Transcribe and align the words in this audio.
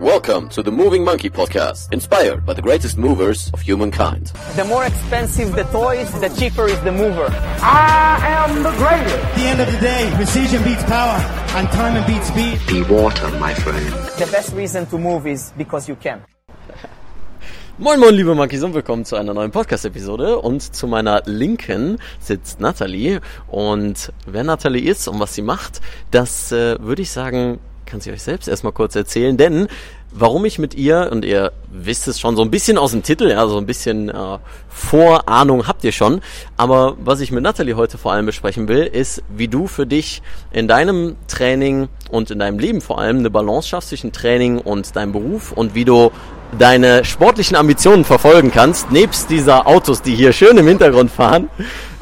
Welcome 0.00 0.48
to 0.56 0.62
the 0.62 0.70
Moving 0.72 1.04
Monkey 1.04 1.28
Podcast, 1.28 1.92
inspired 1.92 2.46
by 2.46 2.54
the 2.54 2.62
greatest 2.62 2.96
movers 2.96 3.50
of 3.52 3.60
humankind. 3.60 4.28
The 4.56 4.64
more 4.64 4.86
expensive 4.86 5.54
the 5.54 5.64
toys, 5.64 6.10
the 6.22 6.30
cheaper 6.30 6.64
is 6.68 6.80
the 6.80 6.90
mover. 6.90 7.26
I 7.60 8.16
am 8.24 8.62
the 8.62 8.70
greatest. 8.80 9.14
At 9.14 9.34
the 9.34 9.42
end 9.42 9.60
of 9.60 9.70
the 9.70 9.78
day, 9.78 10.10
precision 10.14 10.64
beats 10.64 10.82
power, 10.84 11.20
and 11.54 11.68
time 11.68 12.02
beats 12.06 12.28
speed. 12.28 12.58
Be 12.66 12.80
water, 12.90 13.28
my 13.38 13.52
friend. 13.52 13.92
The 14.16 14.26
best 14.32 14.54
reason 14.54 14.86
to 14.86 14.96
move 14.96 15.26
is 15.26 15.52
because 15.58 15.86
you 15.86 15.96
can. 15.96 16.24
Moin 17.76 18.00
moin 18.00 18.14
liebe 18.14 18.34
Monkeys 18.34 18.62
und 18.62 18.72
willkommen 18.72 19.04
zu 19.04 19.16
einer 19.16 19.34
neuen 19.34 19.50
Podcast-Episode 19.50 20.38
und 20.38 20.62
zu 20.62 20.86
meiner 20.86 21.22
Linken 21.26 21.98
sitzt 22.20 22.58
Nathalie 22.58 23.20
und 23.48 24.14
wer 24.24 24.44
Nathalie 24.44 24.90
ist 24.90 25.08
und 25.08 25.20
was 25.20 25.34
sie 25.34 25.42
macht, 25.42 25.82
das 26.10 26.52
äh, 26.52 26.78
würde 26.80 27.02
ich 27.02 27.10
sagen, 27.10 27.58
kann 27.90 28.00
sie 28.00 28.12
euch 28.12 28.22
selbst 28.22 28.48
erstmal 28.48 28.72
kurz 28.72 28.94
erzählen, 28.94 29.36
denn 29.36 29.68
warum 30.12 30.44
ich 30.44 30.58
mit 30.58 30.74
ihr, 30.74 31.08
und 31.12 31.24
ihr 31.24 31.52
wisst 31.70 32.08
es 32.08 32.18
schon 32.18 32.36
so 32.36 32.42
ein 32.42 32.50
bisschen 32.50 32.78
aus 32.78 32.92
dem 32.92 33.02
Titel, 33.02 33.30
ja, 33.30 33.46
so 33.46 33.58
ein 33.58 33.66
bisschen 33.66 34.08
äh, 34.08 34.38
Vorahnung 34.68 35.66
habt 35.66 35.84
ihr 35.84 35.92
schon, 35.92 36.20
aber 36.56 36.96
was 37.02 37.20
ich 37.20 37.32
mit 37.32 37.42
Nathalie 37.42 37.76
heute 37.76 37.98
vor 37.98 38.12
allem 38.12 38.26
besprechen 38.26 38.68
will, 38.68 38.82
ist, 38.82 39.22
wie 39.28 39.48
du 39.48 39.66
für 39.66 39.86
dich 39.86 40.22
in 40.52 40.68
deinem 40.68 41.16
Training 41.28 41.88
und 42.10 42.30
in 42.30 42.38
deinem 42.38 42.58
Leben 42.58 42.80
vor 42.80 43.00
allem 43.00 43.18
eine 43.18 43.30
Balance 43.30 43.68
schaffst 43.68 43.90
zwischen 43.90 44.12
Training 44.12 44.58
und 44.58 44.96
deinem 44.96 45.12
Beruf 45.12 45.52
und 45.52 45.74
wie 45.74 45.84
du 45.84 46.10
deine 46.58 47.04
sportlichen 47.04 47.56
Ambitionen 47.56 48.04
verfolgen 48.04 48.50
kannst, 48.50 48.90
nebst 48.90 49.30
dieser 49.30 49.66
Autos, 49.66 50.02
die 50.02 50.14
hier 50.14 50.32
schön 50.32 50.56
im 50.56 50.66
Hintergrund 50.66 51.10
fahren. 51.10 51.48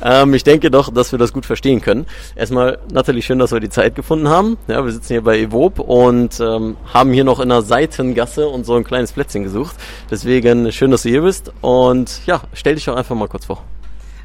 Ähm, 0.02 0.32
ich 0.34 0.44
denke 0.44 0.70
doch, 0.70 0.92
dass 0.92 1.12
wir 1.12 1.18
das 1.18 1.32
gut 1.32 1.44
verstehen 1.44 1.80
können. 1.80 2.06
Erstmal, 2.36 2.78
Nathalie, 2.92 3.22
schön, 3.22 3.38
dass 3.38 3.52
wir 3.52 3.60
die 3.60 3.68
Zeit 3.68 3.94
gefunden 3.94 4.28
haben. 4.28 4.56
Ja, 4.68 4.84
wir 4.84 4.92
sitzen 4.92 5.14
hier 5.14 5.22
bei 5.22 5.38
Evob 5.38 5.80
und 5.80 6.38
ähm, 6.40 6.76
haben 6.92 7.12
hier 7.12 7.24
noch 7.24 7.40
in 7.40 7.50
einer 7.50 7.62
Seitengasse 7.98 8.48
und 8.48 8.64
so 8.64 8.76
ein 8.76 8.84
kleines 8.84 9.12
Plätzchen 9.12 9.42
gesucht. 9.42 9.76
Deswegen 10.10 10.72
schön, 10.72 10.90
dass 10.90 11.02
du 11.02 11.10
hier 11.10 11.22
bist 11.22 11.52
und 11.60 12.24
ja, 12.26 12.42
stell 12.52 12.76
dich 12.76 12.84
doch 12.84 12.96
einfach 12.96 13.14
mal 13.14 13.28
kurz 13.28 13.46
vor. 13.46 13.64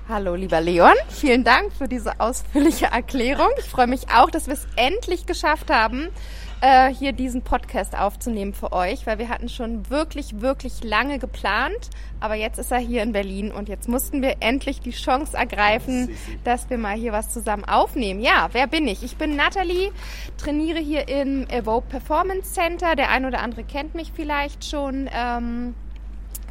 Hallo, 0.07 0.35
lieber 0.35 0.61
Leon. 0.61 0.93
Vielen 1.09 1.43
Dank 1.43 1.71
für 1.73 1.87
diese 1.87 2.19
ausführliche 2.19 2.87
Erklärung. 2.87 3.49
Ich 3.57 3.65
freue 3.65 3.87
mich 3.87 4.09
auch, 4.13 4.29
dass 4.29 4.47
wir 4.47 4.53
es 4.53 4.67
endlich 4.75 5.25
geschafft 5.25 5.71
haben, 5.71 6.09
äh, 6.63 6.93
hier 6.93 7.11
diesen 7.11 7.41
Podcast 7.41 7.95
aufzunehmen 7.95 8.53
für 8.53 8.71
euch, 8.71 9.05
weil 9.05 9.17
wir 9.19 9.27
hatten 9.27 9.49
schon 9.49 9.89
wirklich, 9.89 10.39
wirklich 10.39 10.81
lange 10.81 11.19
geplant, 11.19 11.89
aber 12.21 12.35
jetzt 12.35 12.57
ist 12.57 12.71
er 12.71 12.77
hier 12.77 13.03
in 13.03 13.11
Berlin 13.11 13.51
und 13.51 13.67
jetzt 13.67 13.89
mussten 13.89 14.21
wir 14.21 14.37
endlich 14.39 14.79
die 14.79 14.91
Chance 14.91 15.35
ergreifen, 15.35 16.15
dass 16.45 16.69
wir 16.69 16.77
mal 16.77 16.95
hier 16.95 17.11
was 17.11 17.33
zusammen 17.33 17.65
aufnehmen. 17.65 18.21
Ja, 18.21 18.47
wer 18.53 18.67
bin 18.67 18.87
ich? 18.87 19.03
Ich 19.03 19.17
bin 19.17 19.35
Nathalie, 19.35 19.91
trainiere 20.37 20.79
hier 20.79 21.09
im 21.09 21.45
Evoke 21.49 21.87
Performance 21.89 22.53
Center. 22.53 22.95
Der 22.95 23.09
ein 23.09 23.25
oder 23.25 23.41
andere 23.41 23.65
kennt 23.65 23.93
mich 23.93 24.13
vielleicht 24.15 24.63
schon. 24.63 25.09
Ähm, 25.13 25.75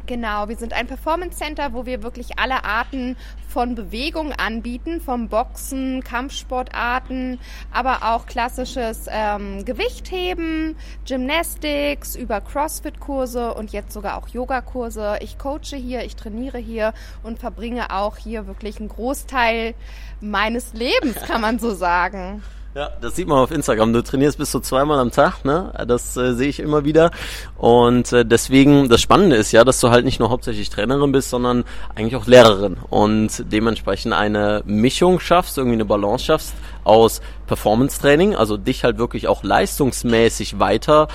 Genau, 0.05 0.49
wir 0.49 0.57
sind 0.57 0.73
ein 0.73 0.85
Performance 0.85 1.37
Center, 1.37 1.71
wo 1.71 1.85
wir 1.85 2.03
wirklich 2.03 2.37
alle 2.37 2.65
Arten 2.65 3.15
von 3.47 3.73
Bewegung 3.73 4.33
anbieten, 4.33 4.99
vom 4.99 5.29
Boxen, 5.29 6.03
Kampfsportarten, 6.03 7.39
aber 7.71 7.99
auch 8.03 8.25
klassisches 8.25 9.05
ähm, 9.09 9.63
Gewichtheben, 9.63 10.75
Gymnastics, 11.07 12.17
über 12.17 12.41
CrossFit-Kurse 12.41 13.53
und 13.53 13.71
jetzt 13.71 13.93
sogar 13.93 14.17
auch 14.17 14.27
Yoga-Kurse. 14.27 15.19
Ich 15.21 15.37
coache 15.37 15.77
hier, 15.77 16.03
ich 16.03 16.17
trainiere 16.17 16.57
hier 16.57 16.93
und 17.23 17.39
verbringe 17.39 17.91
auch 17.91 18.17
hier 18.17 18.45
wirklich 18.45 18.79
einen 18.81 18.89
Großteil 18.89 19.73
meines 20.19 20.73
Lebens, 20.73 21.15
kann 21.21 21.39
man 21.39 21.59
so 21.59 21.73
sagen. 21.73 22.43
Ja, 22.75 22.89
das 23.01 23.15
sieht 23.15 23.27
man 23.27 23.37
auf 23.37 23.51
Instagram. 23.51 23.93
Du 23.93 24.01
trainierst 24.01 24.39
bis 24.39 24.49
zu 24.49 24.59
zweimal 24.59 24.97
am 24.97 25.11
Tag, 25.11 25.45
ne? 25.45 25.71
Das 25.87 26.17
äh, 26.17 26.33
sehe 26.33 26.49
ich 26.49 26.59
immer 26.59 26.83
wieder. 26.83 27.11
Und 27.55 28.11
äh, 28.11 28.25
deswegen, 28.25 28.89
das 28.89 28.99
Spannende 28.99 29.35
ist 29.35 29.51
ja, 29.51 29.63
dass 29.63 29.79
du 29.79 29.91
halt 29.91 30.05
nicht 30.05 30.19
nur 30.19 30.31
hauptsächlich 30.31 30.71
Trainerin 30.71 31.11
bist, 31.11 31.29
sondern 31.29 31.65
eigentlich 31.93 32.15
auch 32.15 32.25
Lehrerin. 32.25 32.77
Und 32.89 33.45
dementsprechend 33.51 34.13
eine 34.13 34.63
Mischung 34.65 35.19
schaffst, 35.19 35.59
irgendwie 35.59 35.75
eine 35.75 35.85
Balance 35.85 36.25
schaffst 36.25 36.55
aus 36.83 37.21
Performance-Training, 37.45 38.35
also 38.35 38.57
dich 38.57 38.83
halt 38.83 38.97
wirklich 38.97 39.27
auch 39.27 39.43
leistungsmäßig 39.43 40.57
weiter 40.57 41.09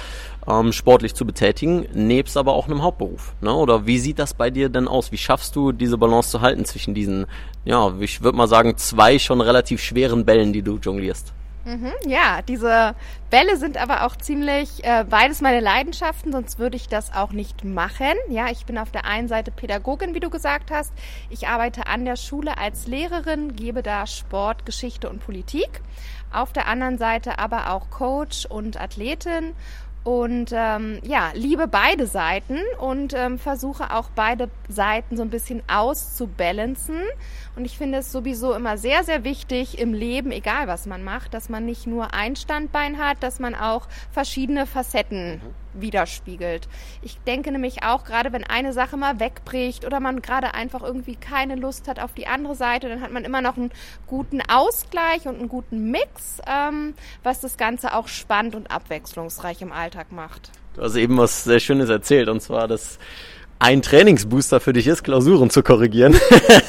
ähm, 0.46 0.72
sportlich 0.72 1.16
zu 1.16 1.26
betätigen, 1.26 1.88
nebst 1.92 2.36
aber 2.36 2.52
auch 2.52 2.66
einem 2.66 2.84
Hauptberuf. 2.84 3.34
Ne? 3.40 3.52
Oder 3.52 3.84
wie 3.84 3.98
sieht 3.98 4.20
das 4.20 4.32
bei 4.32 4.50
dir 4.50 4.68
denn 4.68 4.86
aus? 4.86 5.10
Wie 5.10 5.18
schaffst 5.18 5.56
du 5.56 5.72
diese 5.72 5.98
Balance 5.98 6.30
zu 6.30 6.40
halten 6.40 6.64
zwischen 6.64 6.94
diesen, 6.94 7.26
ja, 7.64 7.92
ich 7.98 8.22
würde 8.22 8.38
mal 8.38 8.46
sagen, 8.46 8.76
zwei 8.76 9.18
schon 9.18 9.40
relativ 9.40 9.82
schweren 9.82 10.24
Bällen, 10.24 10.52
die 10.52 10.62
du 10.62 10.78
jonglierst? 10.78 11.34
Mhm, 11.68 11.92
ja, 12.06 12.40
diese 12.40 12.94
Bälle 13.28 13.58
sind 13.58 13.76
aber 13.76 14.06
auch 14.06 14.16
ziemlich 14.16 14.82
äh, 14.84 15.04
beides 15.04 15.42
meine 15.42 15.60
Leidenschaften, 15.60 16.32
sonst 16.32 16.58
würde 16.58 16.76
ich 16.76 16.88
das 16.88 17.12
auch 17.12 17.32
nicht 17.32 17.62
machen. 17.62 18.14
Ja, 18.30 18.48
ich 18.50 18.64
bin 18.64 18.78
auf 18.78 18.90
der 18.90 19.04
einen 19.04 19.28
Seite 19.28 19.50
Pädagogin, 19.50 20.14
wie 20.14 20.20
du 20.20 20.30
gesagt 20.30 20.70
hast. 20.70 20.94
Ich 21.28 21.46
arbeite 21.46 21.86
an 21.86 22.06
der 22.06 22.16
Schule 22.16 22.56
als 22.56 22.86
Lehrerin, 22.86 23.54
gebe 23.54 23.82
da 23.82 24.06
Sport, 24.06 24.64
Geschichte 24.64 25.10
und 25.10 25.22
Politik. 25.22 25.82
Auf 26.32 26.54
der 26.54 26.68
anderen 26.68 26.96
Seite 26.96 27.38
aber 27.38 27.70
auch 27.70 27.90
Coach 27.90 28.46
und 28.46 28.80
Athletin 28.80 29.54
und 30.08 30.52
ähm, 30.54 31.00
ja, 31.02 31.32
liebe 31.34 31.68
beide 31.68 32.06
Seiten 32.06 32.56
und 32.78 33.12
ähm, 33.12 33.38
versuche 33.38 33.92
auch 33.92 34.08
beide 34.14 34.48
Seiten 34.66 35.18
so 35.18 35.22
ein 35.22 35.28
bisschen 35.28 35.62
auszubalancen. 35.68 37.02
Und 37.56 37.66
ich 37.66 37.76
finde 37.76 37.98
es 37.98 38.10
sowieso 38.10 38.54
immer 38.54 38.78
sehr, 38.78 39.04
sehr 39.04 39.22
wichtig 39.22 39.78
im 39.78 39.92
Leben, 39.92 40.32
egal 40.32 40.66
was 40.66 40.86
man 40.86 41.04
macht, 41.04 41.34
dass 41.34 41.50
man 41.50 41.66
nicht 41.66 41.86
nur 41.86 42.14
ein 42.14 42.36
Standbein 42.36 42.96
hat, 42.96 43.22
dass 43.22 43.38
man 43.38 43.54
auch 43.54 43.86
verschiedene 44.10 44.64
Facetten 44.64 45.42
widerspiegelt. 45.74 46.68
Ich 47.02 47.18
denke 47.26 47.52
nämlich 47.52 47.82
auch, 47.82 48.04
gerade 48.04 48.32
wenn 48.32 48.44
eine 48.44 48.72
Sache 48.72 48.96
mal 48.96 49.20
wegbricht 49.20 49.84
oder 49.84 50.00
man 50.00 50.22
gerade 50.22 50.54
einfach 50.54 50.82
irgendwie 50.82 51.16
keine 51.16 51.56
Lust 51.56 51.88
hat 51.88 52.00
auf 52.00 52.12
die 52.12 52.26
andere 52.26 52.54
Seite, 52.54 52.88
dann 52.88 53.00
hat 53.00 53.12
man 53.12 53.24
immer 53.24 53.40
noch 53.40 53.56
einen 53.56 53.70
guten 54.06 54.40
Ausgleich 54.40 55.26
und 55.26 55.38
einen 55.38 55.48
guten 55.48 55.90
Mix, 55.90 56.40
ähm, 56.46 56.94
was 57.22 57.40
das 57.40 57.56
Ganze 57.56 57.94
auch 57.94 58.08
spannend 58.08 58.54
und 58.54 58.70
abwechslungsreich 58.70 59.62
im 59.62 59.72
Alltag 59.72 60.12
macht. 60.12 60.50
Du 60.74 60.82
hast 60.82 60.96
eben 60.96 61.16
was 61.18 61.44
sehr 61.44 61.60
Schönes 61.60 61.88
erzählt 61.88 62.28
und 62.28 62.40
zwar, 62.40 62.68
dass 62.68 62.98
ein 63.58 63.82
Trainingsbooster 63.82 64.60
für 64.60 64.72
dich 64.72 64.86
ist, 64.86 65.02
Klausuren 65.02 65.50
zu 65.50 65.62
korrigieren. 65.62 66.14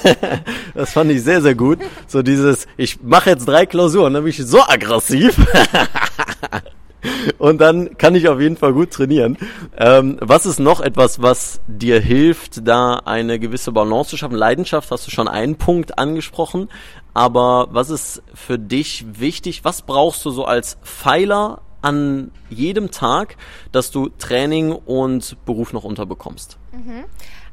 das 0.73 0.93
fand 0.93 1.11
ich 1.11 1.21
sehr, 1.21 1.41
sehr 1.41 1.55
gut. 1.55 1.79
So 2.07 2.23
dieses, 2.23 2.67
ich 2.77 3.01
mache 3.03 3.29
jetzt 3.29 3.47
drei 3.47 3.65
Klausuren, 3.65 4.13
dann 4.13 4.23
bin 4.23 4.31
ich 4.31 4.43
so 4.43 4.61
aggressiv. 4.61 5.39
Und 7.37 7.59
dann 7.59 7.97
kann 7.97 8.15
ich 8.15 8.27
auf 8.27 8.39
jeden 8.39 8.57
Fall 8.57 8.73
gut 8.73 8.91
trainieren. 8.91 9.37
Ähm, 9.77 10.17
was 10.21 10.45
ist 10.45 10.59
noch 10.59 10.81
etwas, 10.81 11.21
was 11.21 11.61
dir 11.67 11.99
hilft, 11.99 12.67
da 12.67 13.01
eine 13.05 13.39
gewisse 13.39 13.71
Balance 13.71 14.11
zu 14.11 14.17
schaffen? 14.17 14.35
Leidenschaft 14.35 14.91
hast 14.91 15.07
du 15.07 15.11
schon 15.11 15.27
einen 15.27 15.55
Punkt 15.55 15.97
angesprochen. 15.97 16.69
Aber 17.13 17.67
was 17.71 17.89
ist 17.89 18.21
für 18.33 18.59
dich 18.59 19.05
wichtig? 19.19 19.63
Was 19.63 19.81
brauchst 19.81 20.23
du 20.25 20.31
so 20.31 20.45
als 20.45 20.77
Pfeiler 20.83 21.61
an 21.81 22.31
jedem 22.49 22.91
Tag, 22.91 23.37
dass 23.71 23.91
du 23.91 24.09
Training 24.09 24.71
und 24.73 25.37
Beruf 25.45 25.73
noch 25.73 25.83
unterbekommst? 25.83 26.57
Mhm. 26.71 27.05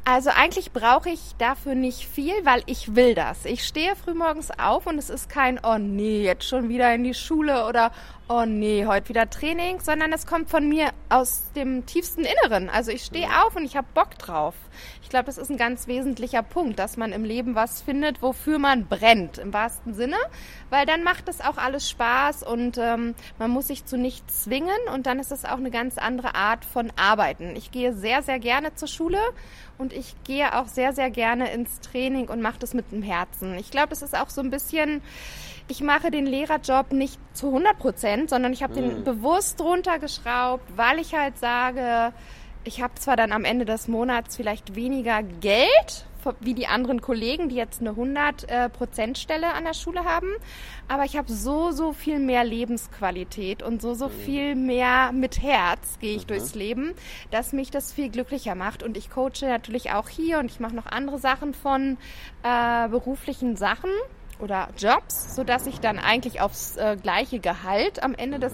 Also 0.08 0.30
eigentlich 0.30 0.70
brauche 0.70 1.10
ich 1.10 1.20
dafür 1.38 1.74
nicht 1.74 2.06
viel, 2.06 2.32
weil 2.44 2.62
ich 2.66 2.94
will 2.94 3.16
das. 3.16 3.44
Ich 3.44 3.64
stehe 3.64 3.96
frühmorgens 3.96 4.50
auf 4.56 4.86
und 4.86 4.98
es 4.98 5.10
ist 5.10 5.28
kein, 5.28 5.58
oh 5.64 5.78
nee, 5.78 6.22
jetzt 6.22 6.46
schon 6.46 6.68
wieder 6.68 6.94
in 6.94 7.02
die 7.02 7.12
Schule 7.12 7.66
oder 7.66 7.90
oh 8.28 8.44
nee, 8.44 8.86
heute 8.86 9.10
wieder 9.10 9.30
Training, 9.30 9.80
sondern 9.80 10.12
es 10.12 10.26
kommt 10.26 10.50
von 10.50 10.68
mir 10.68 10.90
aus 11.08 11.44
dem 11.54 11.86
tiefsten 11.86 12.24
Inneren. 12.24 12.68
Also 12.68 12.90
ich 12.90 13.04
stehe 13.04 13.28
auf 13.44 13.54
und 13.54 13.64
ich 13.64 13.76
habe 13.76 13.86
Bock 13.94 14.18
drauf. 14.18 14.54
Ich 15.00 15.08
glaube, 15.08 15.26
das 15.26 15.38
ist 15.38 15.48
ein 15.48 15.56
ganz 15.56 15.86
wesentlicher 15.86 16.42
Punkt, 16.42 16.80
dass 16.80 16.96
man 16.96 17.12
im 17.12 17.22
Leben 17.22 17.54
was 17.54 17.82
findet, 17.82 18.22
wofür 18.22 18.58
man 18.58 18.86
brennt, 18.86 19.38
im 19.38 19.52
wahrsten 19.52 19.94
Sinne, 19.94 20.16
weil 20.70 20.86
dann 20.86 21.04
macht 21.04 21.28
es 21.28 21.40
auch 21.40 21.56
alles 21.56 21.88
Spaß 21.88 22.42
und 22.42 22.78
ähm, 22.78 23.14
man 23.38 23.50
muss 23.50 23.68
sich 23.68 23.84
zu 23.84 23.96
nichts 23.96 24.42
zwingen 24.42 24.76
und 24.92 25.06
dann 25.06 25.20
ist 25.20 25.30
es 25.30 25.44
auch 25.44 25.58
eine 25.58 25.70
ganz 25.70 25.96
andere 25.96 26.34
Art 26.34 26.64
von 26.64 26.92
Arbeiten. 26.96 27.54
Ich 27.54 27.70
gehe 27.70 27.92
sehr, 27.92 28.22
sehr 28.22 28.40
gerne 28.40 28.74
zur 28.74 28.88
Schule 28.88 29.20
und 29.78 29.92
ich 29.92 30.16
gehe 30.24 30.58
auch 30.58 30.66
sehr, 30.66 30.92
sehr 30.92 31.10
gerne 31.10 31.52
ins 31.52 31.80
Training 31.80 32.28
und 32.28 32.42
mache 32.42 32.58
das 32.58 32.74
mit 32.74 32.90
dem 32.90 33.02
Herzen. 33.02 33.56
Ich 33.58 33.70
glaube, 33.70 33.90
das 33.90 34.02
ist 34.02 34.18
auch 34.18 34.30
so 34.30 34.40
ein 34.40 34.50
bisschen 34.50 35.00
ich 35.68 35.80
mache 35.80 36.10
den 36.10 36.26
Lehrerjob 36.26 36.92
nicht 36.92 37.18
zu 37.32 37.48
100 37.48 37.78
Prozent, 37.78 38.30
sondern 38.30 38.52
ich 38.52 38.62
habe 38.62 38.80
mhm. 38.80 38.88
den 38.88 39.04
bewusst 39.04 39.60
runtergeschraubt, 39.60 40.76
weil 40.76 40.98
ich 40.98 41.14
halt 41.14 41.38
sage, 41.38 42.12
ich 42.64 42.82
habe 42.82 42.94
zwar 42.94 43.16
dann 43.16 43.32
am 43.32 43.44
Ende 43.44 43.64
des 43.64 43.88
Monats 43.88 44.36
vielleicht 44.36 44.74
weniger 44.74 45.22
Geld 45.22 46.06
wie 46.40 46.54
die 46.54 46.66
anderen 46.66 47.00
Kollegen, 47.00 47.48
die 47.48 47.54
jetzt 47.54 47.80
eine 47.80 47.92
100-Prozent-Stelle 47.92 49.52
an 49.52 49.62
der 49.62 49.74
Schule 49.74 50.04
haben, 50.04 50.26
aber 50.88 51.04
ich 51.04 51.16
habe 51.16 51.30
so, 51.32 51.70
so 51.70 51.92
viel 51.92 52.18
mehr 52.18 52.42
Lebensqualität 52.42 53.62
und 53.62 53.80
so, 53.80 53.94
so 53.94 54.08
mhm. 54.08 54.12
viel 54.12 54.54
mehr 54.56 55.12
mit 55.12 55.40
Herz 55.40 55.98
gehe 56.00 56.16
ich 56.16 56.24
mhm. 56.24 56.28
durchs 56.28 56.56
Leben, 56.56 56.94
dass 57.30 57.52
mich 57.52 57.70
das 57.70 57.92
viel 57.92 58.08
glücklicher 58.08 58.56
macht. 58.56 58.82
Und 58.82 58.96
ich 58.96 59.10
coache 59.10 59.46
natürlich 59.46 59.92
auch 59.92 60.08
hier 60.08 60.40
und 60.40 60.50
ich 60.50 60.58
mache 60.58 60.74
noch 60.74 60.86
andere 60.86 61.18
Sachen 61.18 61.54
von 61.54 61.96
äh, 62.42 62.88
beruflichen 62.88 63.56
Sachen 63.56 63.90
oder 64.38 64.68
Jobs, 64.76 65.34
so 65.34 65.44
dass 65.44 65.66
ich 65.66 65.80
dann 65.80 65.98
eigentlich 65.98 66.40
aufs 66.40 66.76
äh, 66.76 66.96
gleiche 67.00 67.40
Gehalt 67.40 68.02
am 68.02 68.14
Ende 68.14 68.38
des 68.38 68.52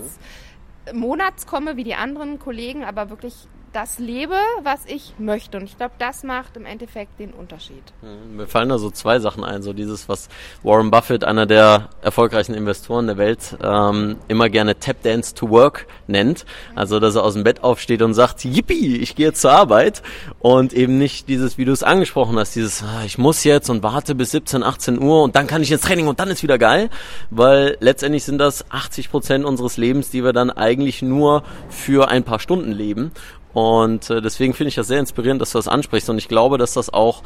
Monats 0.92 1.46
komme 1.46 1.76
wie 1.76 1.84
die 1.84 1.94
anderen 1.94 2.38
Kollegen, 2.38 2.84
aber 2.84 3.10
wirklich 3.10 3.46
das 3.72 3.98
lebe, 3.98 4.34
was 4.62 4.80
ich 4.86 5.14
möchte. 5.18 5.58
Und 5.58 5.64
ich 5.64 5.76
glaube, 5.76 5.94
das 5.98 6.22
macht 6.22 6.56
im 6.56 6.66
Endeffekt 6.66 7.18
den 7.18 7.32
Unterschied. 7.32 7.82
Mhm, 8.02 8.36
Mir 8.36 8.46
fallen 8.46 8.68
da 8.68 8.78
so 8.78 8.90
zwei 8.90 9.18
Sachen 9.18 9.44
ein, 9.44 9.62
so 9.62 9.72
dieses, 9.72 10.08
was 10.08 10.28
Warren 10.62 10.90
Buffett, 10.90 11.24
einer 11.24 11.46
der 11.46 11.88
erfolgreichen 12.02 12.54
Investoren 12.54 13.06
der 13.06 13.16
Welt, 13.16 13.56
ähm, 13.62 14.16
immer 14.28 14.48
gerne 14.48 14.78
Tap 14.78 15.02
Dance 15.02 15.34
to 15.34 15.50
Work 15.50 15.86
nennt. 16.06 16.44
Also, 16.74 17.00
dass 17.00 17.14
er 17.14 17.24
aus 17.24 17.34
dem 17.34 17.44
Bett 17.44 17.62
aufsteht 17.62 18.02
und 18.02 18.14
sagt, 18.14 18.44
yippie, 18.44 18.98
ich 18.98 19.16
gehe 19.16 19.26
jetzt 19.26 19.40
zur 19.40 19.52
Arbeit 19.52 20.02
und 20.38 20.72
eben 20.72 20.98
nicht 20.98 21.28
dieses, 21.28 21.58
wie 21.58 21.64
du 21.64 21.72
es 21.72 21.82
angesprochen 21.82 22.38
hast, 22.38 22.54
dieses, 22.54 22.82
ah, 22.82 23.02
ich 23.04 23.18
muss 23.18 23.44
jetzt 23.44 23.70
und 23.70 23.82
warte 23.82 24.14
bis 24.14 24.32
17, 24.32 24.62
18 24.62 25.00
Uhr 25.00 25.22
und 25.22 25.36
dann 25.36 25.46
kann 25.46 25.62
ich 25.62 25.72
ins 25.72 25.82
Training 25.82 26.08
und 26.08 26.20
dann 26.20 26.28
ist 26.28 26.42
wieder 26.42 26.58
geil, 26.58 26.90
weil 27.30 27.76
letztendlich 27.80 28.24
sind 28.24 28.38
das 28.38 28.70
80 28.70 29.10
Prozent 29.10 29.44
unseres 29.44 29.76
Lebens, 29.76 30.10
die 30.10 30.24
wir 30.24 30.32
dann 30.32 30.50
eigentlich 30.50 31.02
nur 31.02 31.42
für 31.68 32.08
ein 32.08 32.24
paar 32.24 32.38
Stunden 32.38 32.72
leben. 32.72 33.12
Und 33.54 34.10
äh, 34.10 34.22
deswegen 34.22 34.54
finde 34.54 34.68
ich 34.68 34.74
das 34.74 34.86
sehr 34.86 34.98
inspirierend, 35.00 35.40
dass 35.40 35.52
du 35.52 35.58
das 35.58 35.68
ansprichst. 35.68 36.08
Und 36.10 36.18
ich 36.18 36.28
glaube, 36.28 36.58
dass 36.58 36.72
das 36.72 36.92
auch 36.92 37.22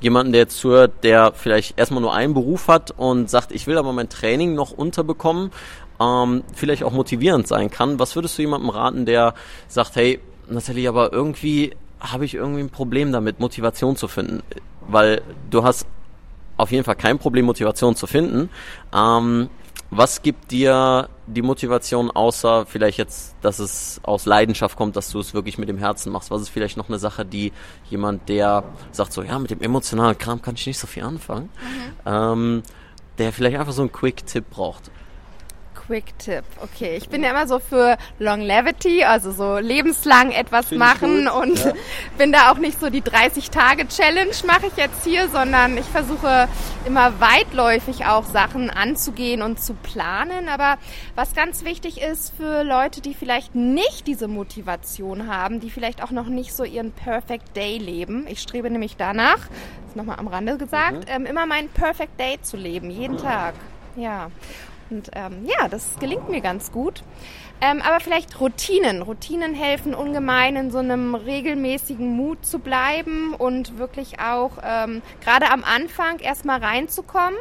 jemanden, 0.00 0.32
der 0.32 0.42
jetzt 0.42 0.58
zuhört, 0.58 0.92
der 1.02 1.32
vielleicht 1.32 1.78
erstmal 1.78 2.00
nur 2.00 2.14
einen 2.14 2.34
Beruf 2.34 2.68
hat 2.68 2.92
und 2.96 3.30
sagt, 3.30 3.52
ich 3.52 3.66
will 3.66 3.78
aber 3.78 3.92
mein 3.92 4.08
Training 4.08 4.54
noch 4.54 4.72
unterbekommen, 4.72 5.52
ähm, 6.00 6.42
vielleicht 6.54 6.84
auch 6.84 6.92
motivierend 6.92 7.46
sein 7.46 7.70
kann. 7.70 7.98
Was 7.98 8.16
würdest 8.16 8.38
du 8.38 8.42
jemandem 8.42 8.70
raten, 8.70 9.06
der 9.06 9.34
sagt, 9.68 9.96
hey, 9.96 10.20
Nathalie, 10.48 10.88
aber 10.88 11.12
irgendwie 11.12 11.76
habe 12.00 12.24
ich 12.24 12.34
irgendwie 12.34 12.60
ein 12.60 12.70
Problem 12.70 13.12
damit, 13.12 13.40
Motivation 13.40 13.96
zu 13.96 14.08
finden? 14.08 14.42
Weil 14.88 15.22
du 15.50 15.62
hast 15.64 15.86
auf 16.56 16.72
jeden 16.72 16.84
Fall 16.84 16.96
kein 16.96 17.18
Problem, 17.18 17.46
Motivation 17.46 17.94
zu 17.94 18.06
finden. 18.06 18.50
Ähm, 18.94 19.48
was 19.90 20.22
gibt 20.22 20.52
dir 20.52 21.08
die 21.26 21.42
Motivation, 21.42 22.10
außer 22.10 22.64
vielleicht 22.66 22.98
jetzt, 22.98 23.34
dass 23.42 23.58
es 23.58 24.00
aus 24.04 24.24
Leidenschaft 24.24 24.76
kommt, 24.76 24.94
dass 24.94 25.10
du 25.10 25.18
es 25.18 25.34
wirklich 25.34 25.58
mit 25.58 25.68
dem 25.68 25.78
Herzen 25.78 26.12
machst? 26.12 26.30
Was 26.30 26.42
ist 26.42 26.48
vielleicht 26.48 26.76
noch 26.76 26.88
eine 26.88 26.98
Sache, 26.98 27.24
die 27.24 27.52
jemand, 27.88 28.28
der 28.28 28.64
sagt 28.92 29.12
so, 29.12 29.22
ja, 29.22 29.38
mit 29.38 29.50
dem 29.50 29.60
emotionalen 29.60 30.16
Kram 30.16 30.42
kann 30.42 30.54
ich 30.54 30.66
nicht 30.66 30.78
so 30.78 30.86
viel 30.86 31.02
anfangen, 31.02 31.48
ähm, 32.06 32.62
der 33.18 33.32
vielleicht 33.32 33.58
einfach 33.58 33.72
so 33.72 33.82
einen 33.82 33.92
Quick-Tipp 33.92 34.48
braucht? 34.50 34.90
Quick-Tipp. 35.90 36.44
Okay, 36.62 36.96
ich 36.96 37.08
bin 37.08 37.24
ja 37.24 37.30
immer 37.30 37.48
so 37.48 37.58
für 37.58 37.98
Longevity, 38.20 39.02
also 39.02 39.32
so 39.32 39.58
lebenslang 39.58 40.30
etwas 40.30 40.68
Find 40.68 40.78
machen 40.78 41.26
und 41.26 41.64
ja. 41.64 41.72
bin 42.18 42.30
da 42.30 42.52
auch 42.52 42.58
nicht 42.58 42.78
so 42.78 42.90
die 42.90 43.02
30-Tage-Challenge 43.02 44.30
mache 44.46 44.68
ich 44.68 44.76
jetzt 44.76 45.02
hier, 45.02 45.28
sondern 45.28 45.76
ich 45.76 45.86
versuche 45.86 46.46
immer 46.86 47.18
weitläufig 47.18 48.06
auch 48.06 48.24
Sachen 48.24 48.70
anzugehen 48.70 49.42
und 49.42 49.60
zu 49.60 49.74
planen. 49.74 50.48
Aber 50.48 50.78
was 51.16 51.34
ganz 51.34 51.64
wichtig 51.64 52.00
ist 52.00 52.34
für 52.36 52.62
Leute, 52.62 53.00
die 53.00 53.14
vielleicht 53.14 53.56
nicht 53.56 54.06
diese 54.06 54.28
Motivation 54.28 55.26
haben, 55.26 55.58
die 55.58 55.70
vielleicht 55.70 56.04
auch 56.04 56.12
noch 56.12 56.28
nicht 56.28 56.54
so 56.54 56.62
ihren 56.62 56.92
Perfect 56.92 57.56
Day 57.56 57.78
leben. 57.78 58.28
Ich 58.28 58.40
strebe 58.40 58.70
nämlich 58.70 58.96
danach, 58.96 59.40
das 59.86 59.96
nochmal 59.96 60.20
am 60.20 60.28
Rande 60.28 60.56
gesagt, 60.56 61.06
ähm, 61.08 61.26
immer 61.26 61.46
meinen 61.46 61.68
Perfect 61.68 62.20
Day 62.20 62.38
zu 62.40 62.56
leben, 62.56 62.90
jeden 62.90 63.18
Tag. 63.18 63.54
Ja. 63.96 64.30
Und 64.90 65.10
ähm, 65.14 65.46
ja, 65.46 65.68
das 65.68 65.98
gelingt 66.00 66.28
mir 66.28 66.40
ganz 66.40 66.72
gut. 66.72 67.02
Ähm, 67.60 67.82
aber 67.82 68.00
vielleicht 68.00 68.40
Routinen. 68.40 69.02
Routinen 69.02 69.54
helfen 69.54 69.94
ungemein, 69.94 70.56
in 70.56 70.70
so 70.70 70.78
einem 70.78 71.14
regelmäßigen 71.14 72.08
Mut 72.08 72.44
zu 72.44 72.58
bleiben 72.58 73.34
und 73.34 73.78
wirklich 73.78 74.18
auch 74.18 74.52
ähm, 74.62 75.02
gerade 75.22 75.50
am 75.50 75.62
Anfang 75.62 76.18
erstmal 76.18 76.60
reinzukommen 76.60 77.38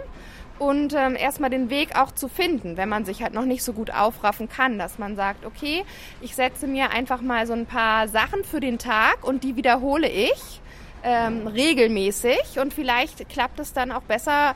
und 0.59 0.93
ähm, 0.93 1.15
erstmal 1.15 1.49
den 1.49 1.69
Weg 1.69 1.95
auch 1.97 2.11
zu 2.11 2.27
finden, 2.27 2.75
wenn 2.75 2.89
man 2.89 3.05
sich 3.05 3.23
halt 3.23 3.33
noch 3.33 3.45
nicht 3.45 3.63
so 3.63 3.71
gut 3.71 3.91
aufraffen 3.91 4.49
kann, 4.49 4.77
dass 4.77 4.99
man 4.99 5.15
sagt, 5.15 5.45
okay, 5.45 5.85
ich 6.19 6.35
setze 6.35 6.67
mir 6.67 6.91
einfach 6.91 7.21
mal 7.21 7.47
so 7.47 7.53
ein 7.53 7.65
paar 7.65 8.09
Sachen 8.09 8.43
für 8.43 8.59
den 8.59 8.77
Tag 8.77 9.23
und 9.23 9.45
die 9.45 9.55
wiederhole 9.55 10.09
ich 10.09 10.61
ähm, 11.03 11.47
regelmäßig 11.47 12.59
und 12.59 12.73
vielleicht 12.73 13.29
klappt 13.29 13.59
es 13.61 13.71
dann 13.71 13.93
auch 13.93 14.01
besser, 14.01 14.53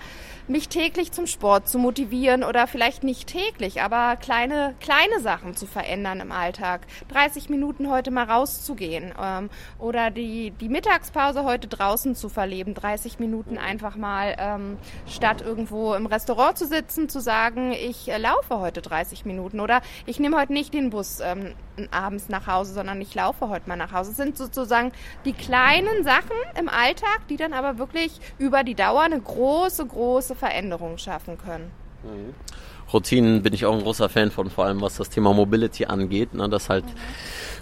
mich 0.48 0.68
täglich 0.68 1.12
zum 1.12 1.28
Sport 1.28 1.70
zu 1.70 1.80
motivieren 1.80 2.44
oder 2.44 2.68
vielleicht 2.68 3.04
nicht 3.04 3.28
täglich, 3.28 3.82
aber 3.82 4.18
kleine, 4.18 4.76
kleine 4.80 5.20
Sachen 5.22 5.56
zu 5.56 5.66
verändern 5.66 6.20
im 6.20 6.32
Alltag. 6.32 6.82
30 7.10 7.50
Minuten 7.50 7.90
heute 7.90 8.12
mal 8.12 8.26
rauszugehen 8.26 9.14
ähm, 9.22 9.50
oder 9.80 10.12
die, 10.12 10.52
die 10.52 10.70
Mittagspause 10.70 11.44
heute 11.44 11.68
draußen 11.68 12.16
zu 12.16 12.30
verleben. 12.30 12.74
30 12.74 13.20
Minuten 13.20 13.58
einfach 13.58 13.96
mal 13.96 14.36
ähm, 14.38 14.78
statt 15.08 15.42
irgendwo 15.42 15.94
im 15.94 16.06
Restaurant 16.06 16.58
zu 16.58 16.68
sitzen, 16.68 17.08
zu 17.08 17.22
sagen, 17.22 17.72
ich 17.72 18.10
äh, 18.10 18.18
laufe 18.18 18.60
heute 18.60 18.82
30 18.82 19.26
Minuten 19.26 19.60
oder 19.60 19.82
ich 20.06 20.20
nehme 20.20 20.38
heute 20.38 20.54
nicht 20.54 20.74
den 20.74 20.90
Bus 20.90 21.20
ähm, 21.22 21.54
abends 21.92 22.30
nach 22.30 22.48
Hause, 22.48 22.74
sondern 22.74 23.00
ich 23.02 23.16
laufe 23.16 23.50
heute 23.50 23.68
mal 23.68 23.78
nach 23.78 23.94
Hause. 23.94 24.12
Es 24.12 24.18
sind 24.18 24.38
sozusagen 24.38 24.92
die 25.26 25.34
kleinen 25.34 26.04
Sachen 26.04 26.36
im 26.60 26.70
Alltag, 26.70 27.28
die 27.30 27.38
dann 27.38 27.54
aber 27.54 27.78
wirklich 27.78 28.20
über 28.38 28.64
die 28.64 28.76
Dauer 28.76 29.02
eine 29.02 29.20
große, 29.20 29.86
große 29.86 30.33
Veränderung 30.36 30.98
schaffen 30.98 31.38
können. 31.38 31.72
Routinen 32.92 33.42
bin 33.42 33.54
ich 33.54 33.66
auch 33.66 33.74
ein 33.74 33.82
großer 33.82 34.10
Fan 34.10 34.30
von, 34.30 34.50
vor 34.50 34.66
allem 34.66 34.82
was 34.82 34.98
das 34.98 35.10
Thema 35.10 35.34
Mobility 35.34 35.86
angeht, 35.86 36.34
ne, 36.34 36.50
dass 36.50 36.70
halt 36.70 36.84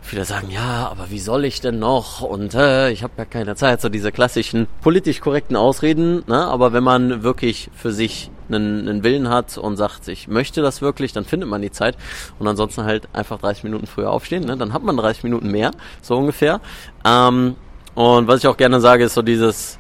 viele 0.02 0.26
sagen, 0.26 0.50
ja, 0.50 0.90
aber 0.90 1.10
wie 1.10 1.20
soll 1.20 1.46
ich 1.46 1.62
denn 1.62 1.80
noch? 1.80 2.22
Und 2.22 2.54
äh, 2.56 2.90
ich 2.92 3.04
habe 3.04 3.14
ja 3.18 3.26
keine 3.26 3.56
Zeit, 3.56 3.82
so 3.82 3.90
diese 3.90 4.12
klassischen 4.12 4.68
politisch 4.82 5.22
korrekten 5.22 5.56
Ausreden, 5.56 6.24
ne, 6.28 6.46
aber 6.48 6.74
wenn 6.74 6.84
man 6.84 7.24
wirklich 7.24 7.70
für 7.76 7.92
sich 7.92 8.32
einen, 8.50 8.88
einen 8.88 9.04
Willen 9.04 9.30
hat 9.30 9.58
und 9.58 9.78
sagt, 9.78 10.08
ich 10.08 10.28
möchte 10.28 10.62
das 10.62 10.82
wirklich, 10.82 11.14
dann 11.14 11.24
findet 11.24 11.48
man 11.48 11.62
die 11.62 11.72
Zeit. 11.72 11.96
Und 12.40 12.48
ansonsten 12.48 12.84
halt 12.84 13.08
einfach 13.14 13.40
30 13.40 13.64
Minuten 13.64 13.88
früher 13.88 14.12
aufstehen, 14.12 14.44
ne, 14.44 14.58
dann 14.58 14.74
hat 14.74 14.84
man 14.84 14.98
30 14.98 15.24
Minuten 15.24 15.50
mehr, 15.50 15.72
so 16.02 16.18
ungefähr. 16.18 16.60
Ähm, 17.06 17.56
und 17.94 18.28
was 18.28 18.40
ich 18.40 18.48
auch 18.48 18.58
gerne 18.58 18.82
sage, 18.82 19.06
ist 19.06 19.14
so 19.14 19.22
dieses, 19.22 19.78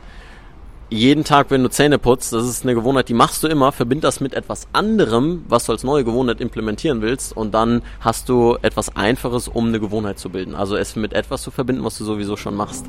jeden 0.91 1.23
Tag, 1.23 1.49
wenn 1.49 1.63
du 1.63 1.69
Zähne 1.69 1.97
putzt, 1.97 2.33
das 2.33 2.45
ist 2.45 2.63
eine 2.63 2.75
Gewohnheit, 2.75 3.07
die 3.07 3.13
machst 3.13 3.41
du 3.43 3.47
immer, 3.47 3.71
verbind 3.71 4.03
das 4.03 4.19
mit 4.19 4.33
etwas 4.33 4.67
anderem, 4.73 5.45
was 5.47 5.65
du 5.65 5.71
als 5.71 5.85
neue 5.85 6.03
Gewohnheit 6.03 6.41
implementieren 6.41 7.01
willst 7.01 7.35
und 7.35 7.53
dann 7.53 7.81
hast 8.01 8.27
du 8.27 8.57
etwas 8.61 8.93
Einfaches, 8.97 9.47
um 9.47 9.67
eine 9.67 9.79
Gewohnheit 9.79 10.19
zu 10.19 10.29
bilden. 10.29 10.53
Also 10.53 10.75
es 10.75 10.97
mit 10.97 11.13
etwas 11.13 11.43
zu 11.43 11.49
verbinden, 11.49 11.85
was 11.85 11.97
du 11.97 12.03
sowieso 12.03 12.35
schon 12.35 12.55
machst. 12.55 12.85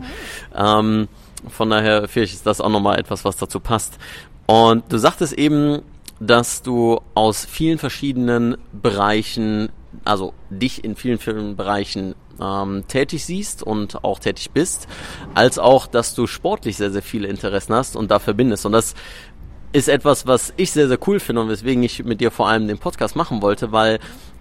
Ähm, 0.54 1.06
von 1.48 1.70
daher 1.70 2.08
finde 2.08 2.24
ich, 2.24 2.34
ist 2.34 2.44
das 2.44 2.60
auch 2.60 2.70
nochmal 2.70 2.98
etwas, 2.98 3.24
was 3.24 3.36
dazu 3.36 3.60
passt. 3.60 3.98
Und 4.46 4.92
du 4.92 4.98
sagtest 4.98 5.34
eben, 5.34 5.82
dass 6.18 6.62
du 6.62 7.00
aus 7.14 7.44
vielen 7.44 7.78
verschiedenen 7.78 8.56
Bereichen, 8.72 9.68
also 10.04 10.34
dich 10.50 10.82
in 10.82 10.96
vielen, 10.96 11.18
vielen 11.18 11.54
Bereichen 11.54 12.16
ähm, 12.42 12.84
tätig 12.88 13.24
siehst 13.24 13.62
und 13.62 14.04
auch 14.04 14.18
tätig 14.18 14.50
bist, 14.50 14.88
als 15.34 15.58
auch, 15.58 15.86
dass 15.86 16.14
du 16.14 16.26
sportlich 16.26 16.76
sehr, 16.76 16.90
sehr 16.90 17.02
viele 17.02 17.28
Interessen 17.28 17.74
hast 17.74 17.96
und 17.96 18.10
da 18.10 18.18
verbindest. 18.18 18.66
Und 18.66 18.72
das 18.72 18.94
ist 19.72 19.88
etwas, 19.88 20.26
was 20.26 20.52
ich 20.56 20.72
sehr, 20.72 20.88
sehr 20.88 20.98
cool 21.06 21.20
finde 21.20 21.42
und 21.42 21.48
weswegen 21.48 21.82
ich 21.82 22.04
mit 22.04 22.20
dir 22.20 22.30
vor 22.30 22.48
allem 22.48 22.68
den 22.68 22.78
Podcast 22.78 23.16
machen 23.16 23.42
wollte, 23.42 23.72
weil 23.72 24.00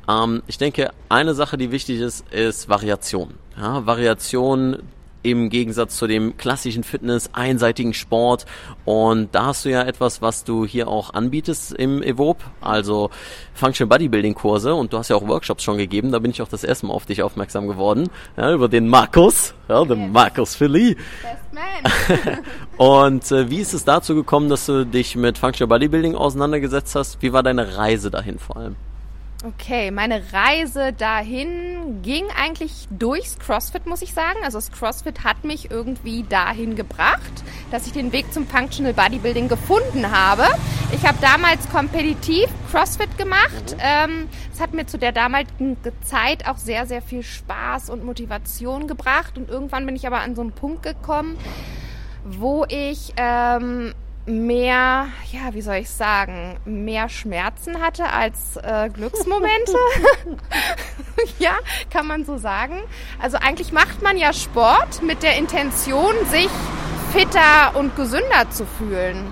ähm, 0.10 0.44
ich 0.48 0.58
denke, 0.58 0.92
eine 1.10 1.34
Sache, 1.34 1.58
die 1.58 1.72
wichtig 1.72 2.00
ist, 2.00 2.30
ist 2.32 2.70
Variation. 2.70 3.36
Ja, 3.58 3.86
Variation 3.86 4.78
im 5.24 5.50
Gegensatz 5.50 5.98
zu 5.98 6.08
dem 6.08 6.38
klassischen 6.38 6.84
Fitness, 6.84 7.30
einseitigen 7.34 7.94
Sport. 7.94 8.46
Und 8.86 9.34
da 9.34 9.48
hast 9.48 9.66
du 9.66 9.70
ja 9.70 9.84
etwas, 9.84 10.22
was 10.22 10.44
du 10.44 10.66
hier 10.66 10.88
auch 10.88 11.14
anbietest 11.14 11.74
im 11.74 12.02
Evop, 12.02 12.44
also 12.60 13.10
Functional 13.54 13.90
Bodybuilding 13.90 14.34
Kurse. 14.34 14.74
Und 14.74 14.94
du 14.94 14.98
hast 14.98 15.10
ja 15.10 15.16
auch 15.16 15.28
Workshops 15.28 15.64
schon 15.64 15.78
gegeben. 15.78 16.12
Da 16.12 16.20
bin 16.20 16.32
ich 16.32 16.42
auch 16.42 16.48
das 16.48 16.64
erste 16.64 16.88
Mal 16.88 16.94
auf 16.94 17.06
dich 17.06 17.24
aufmerksam 17.24 17.68
geworden. 17.68 18.10
Ja, 18.38 18.54
über 18.54 18.68
den 18.68 18.88
Markus, 18.88 19.54
ja, 19.70 19.84
den 19.86 20.12
Markus 20.12 20.56
Philly. 20.56 20.96
Best 20.96 21.54
man. 21.54 22.38
Und 22.78 23.32
äh, 23.32 23.50
wie 23.50 23.60
ist 23.60 23.74
es 23.74 23.86
dazu 23.86 24.16
gekommen, 24.16 24.50
dass 24.50 24.66
du 24.66 24.86
dich 24.86 25.16
mit 25.16 25.38
Functional 25.38 25.70
Bodybuilding 25.70 26.16
auseinandergesetzt 26.16 26.96
hast? 26.96 27.22
Wie 27.22 27.34
war 27.34 27.44
deine 27.44 27.78
Reise 27.78 28.10
dahin 28.10 28.40
vor 28.40 28.58
allem? 28.58 28.76
Okay, 29.44 29.90
meine 29.90 30.22
Reise 30.34 30.94
dahin 30.94 32.04
ging 32.04 32.26
eigentlich 32.38 32.88
durchs 32.92 33.40
CrossFit, 33.40 33.88
muss 33.88 34.04
ich 34.04 34.14
sagen. 34.14 34.38
Also 34.44 34.60
das 34.60 34.72
CrossFit 34.72 35.24
hat 35.24 35.44
mich 35.44 35.72
irgendwie 35.72 36.22
dahin 36.22 36.76
gebracht, 36.76 37.44
dass 37.72 37.88
ich 37.88 37.92
den 37.92 38.12
Weg 38.12 38.32
zum 38.32 38.46
Functional 38.46 38.94
Bodybuilding 38.94 39.48
gefunden 39.48 40.12
habe. 40.12 40.44
Ich 40.94 41.08
habe 41.08 41.18
damals 41.22 41.68
kompetitiv 41.72 42.50
CrossFit 42.70 43.18
gemacht. 43.18 43.76
Ähm, 43.80 44.30
Es 44.54 44.60
hat 44.60 44.76
mir 44.76 44.86
zu 44.86 45.00
der 45.00 45.12
damaligen 45.12 45.76
Zeit 46.04 46.48
auch 46.48 46.58
sehr, 46.58 46.86
sehr 46.86 47.02
viel 47.02 47.24
Spaß 47.24 47.90
und 47.90 48.04
Motivation 48.04 48.86
gebracht. 48.86 49.40
Und 49.40 49.50
irgendwann 49.50 49.88
bin 49.88 49.96
ich 49.96 50.06
aber 50.06 50.20
an 50.20 50.36
so 50.36 50.42
einen 50.42 50.52
Punkt 50.52 50.84
gekommen, 50.84 51.36
wo 52.26 52.66
ich 52.70 53.14
ähm, 53.18 53.96
mehr, 54.26 55.08
ja, 55.32 55.54
wie 55.54 55.62
soll 55.62 55.76
ich 55.76 55.90
sagen, 55.90 56.60
mehr 56.66 57.10
Schmerzen 57.10 57.82
hatte 57.82 58.12
als 58.12 58.58
äh, 58.58 58.90
Glücksmomente. 58.90 59.74
ja, 61.40 61.54
kann 61.90 62.08
man 62.08 62.26
so 62.26 62.38
sagen. 62.38 62.82
Also 63.20 63.38
eigentlich 63.38 63.72
macht 63.72 64.02
man 64.02 64.18
ja 64.18 64.34
Sport 64.34 65.02
mit 65.02 65.24
der 65.24 65.38
Intention, 65.38 66.14
sich 66.30 66.50
fitter 67.12 67.76
und 67.76 67.96
gesünder 67.96 68.50
zu 68.50 68.66
fühlen. 68.66 69.32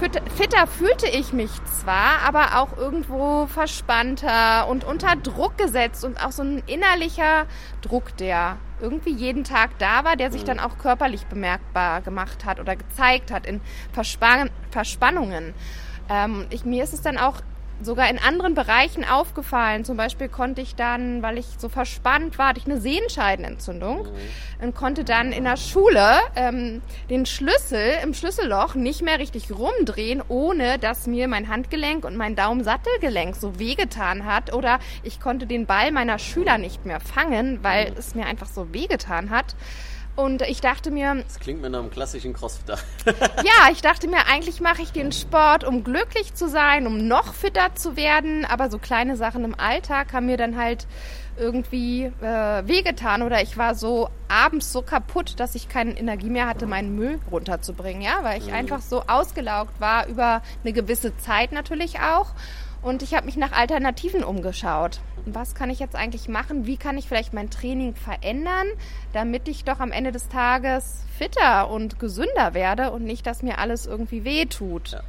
Fitter, 0.00 0.66
fühlte 0.66 1.06
ich 1.08 1.32
mich 1.32 1.50
zwar, 1.64 2.22
aber 2.26 2.58
auch 2.60 2.76
irgendwo 2.76 3.46
verspannter 3.46 4.66
und 4.68 4.84
unter 4.84 5.16
Druck 5.16 5.58
gesetzt 5.58 6.04
und 6.04 6.24
auch 6.24 6.32
so 6.32 6.42
ein 6.42 6.62
innerlicher 6.66 7.46
Druck, 7.82 8.16
der 8.16 8.56
irgendwie 8.80 9.12
jeden 9.12 9.44
Tag 9.44 9.78
da 9.78 10.04
war, 10.04 10.16
der 10.16 10.32
sich 10.32 10.44
dann 10.44 10.58
auch 10.58 10.78
körperlich 10.78 11.26
bemerkbar 11.26 12.00
gemacht 12.00 12.44
hat 12.44 12.60
oder 12.60 12.76
gezeigt 12.76 13.30
hat 13.30 13.46
in 13.46 13.60
Verspann 13.92 14.50
Verspannungen. 14.70 15.54
Ähm, 16.08 16.46
ich, 16.50 16.64
mir 16.64 16.82
ist 16.82 16.94
es 16.94 17.02
dann 17.02 17.18
auch 17.18 17.40
sogar 17.82 18.08
in 18.08 18.18
anderen 18.18 18.54
Bereichen 18.54 19.04
aufgefallen. 19.04 19.84
Zum 19.84 19.96
Beispiel 19.96 20.28
konnte 20.28 20.60
ich 20.60 20.74
dann, 20.74 21.22
weil 21.22 21.38
ich 21.38 21.46
so 21.58 21.68
verspannt 21.68 22.38
war, 22.38 22.48
hatte 22.48 22.60
ich 22.60 22.66
eine 22.66 22.80
Sehenscheidenentzündung 22.80 24.04
mhm. 24.04 24.64
und 24.64 24.74
konnte 24.74 25.04
dann 25.04 25.32
in 25.32 25.44
der 25.44 25.56
Schule 25.56 26.18
ähm, 26.36 26.82
den 27.08 27.26
Schlüssel 27.26 27.98
im 28.02 28.14
Schlüsselloch 28.14 28.74
nicht 28.74 29.02
mehr 29.02 29.18
richtig 29.18 29.50
rumdrehen, 29.50 30.22
ohne 30.28 30.78
dass 30.78 31.06
mir 31.06 31.28
mein 31.28 31.48
Handgelenk 31.48 32.04
und 32.04 32.16
mein 32.16 32.36
Daumensattelgelenk 32.36 33.36
so 33.36 33.58
wehgetan 33.58 34.26
hat. 34.26 34.54
Oder 34.54 34.78
ich 35.02 35.20
konnte 35.20 35.46
den 35.46 35.66
Ball 35.66 35.92
meiner 35.92 36.18
Schüler 36.18 36.58
nicht 36.58 36.86
mehr 36.86 37.00
fangen, 37.00 37.62
weil 37.62 37.90
mhm. 37.90 37.96
es 37.98 38.14
mir 38.14 38.26
einfach 38.26 38.48
so 38.48 38.72
wehgetan 38.72 39.30
hat. 39.30 39.54
Und 40.20 40.42
ich 40.42 40.60
dachte 40.60 40.90
mir. 40.90 41.22
Das 41.24 41.40
klingt 41.40 41.62
mit 41.62 41.74
einem 41.74 41.90
klassischen 41.90 42.32
Crossfitter. 42.32 42.78
ja, 43.06 43.70
ich 43.72 43.82
dachte 43.82 44.08
mir, 44.08 44.26
eigentlich 44.26 44.60
mache 44.60 44.82
ich 44.82 44.92
den 44.92 45.12
Sport, 45.12 45.64
um 45.64 45.84
glücklich 45.84 46.34
zu 46.34 46.48
sein, 46.48 46.86
um 46.86 47.06
noch 47.08 47.34
fitter 47.34 47.74
zu 47.74 47.96
werden. 47.96 48.44
Aber 48.44 48.70
so 48.70 48.78
kleine 48.78 49.16
Sachen 49.16 49.44
im 49.44 49.58
Alltag 49.58 50.12
haben 50.12 50.26
mir 50.26 50.36
dann 50.36 50.56
halt 50.56 50.86
irgendwie 51.38 52.04
äh, 52.20 52.68
wehgetan 52.68 53.22
oder 53.22 53.42
ich 53.42 53.56
war 53.56 53.74
so 53.74 54.10
abends 54.28 54.72
so 54.72 54.82
kaputt, 54.82 55.40
dass 55.40 55.54
ich 55.54 55.68
keine 55.68 55.96
Energie 55.98 56.28
mehr 56.28 56.46
hatte, 56.46 56.66
meinen 56.66 56.94
Müll 56.94 57.18
runterzubringen, 57.30 58.02
ja, 58.02 58.18
weil 58.22 58.38
ich 58.38 58.48
mhm. 58.48 58.54
einfach 58.54 58.82
so 58.82 59.04
ausgelaugt 59.06 59.80
war 59.80 60.06
über 60.06 60.42
eine 60.62 60.72
gewisse 60.72 61.16
Zeit 61.16 61.52
natürlich 61.52 62.00
auch. 62.00 62.34
Und 62.82 63.02
ich 63.02 63.14
habe 63.14 63.26
mich 63.26 63.36
nach 63.36 63.52
Alternativen 63.52 64.24
umgeschaut. 64.24 65.00
Was 65.26 65.54
kann 65.54 65.68
ich 65.68 65.78
jetzt 65.78 65.96
eigentlich 65.96 66.28
machen? 66.28 66.66
Wie 66.66 66.78
kann 66.78 66.96
ich 66.96 67.06
vielleicht 67.06 67.34
mein 67.34 67.50
Training 67.50 67.94
verändern, 67.94 68.66
damit 69.12 69.48
ich 69.48 69.64
doch 69.64 69.80
am 69.80 69.92
Ende 69.92 70.12
des 70.12 70.28
Tages 70.28 71.04
fitter 71.18 71.70
und 71.70 71.98
gesünder 71.98 72.54
werde 72.54 72.90
und 72.90 73.04
nicht, 73.04 73.26
dass 73.26 73.42
mir 73.42 73.58
alles 73.58 73.86
irgendwie 73.86 74.24
weh 74.24 74.46
tut? 74.46 74.92
Ja. 74.92 75.02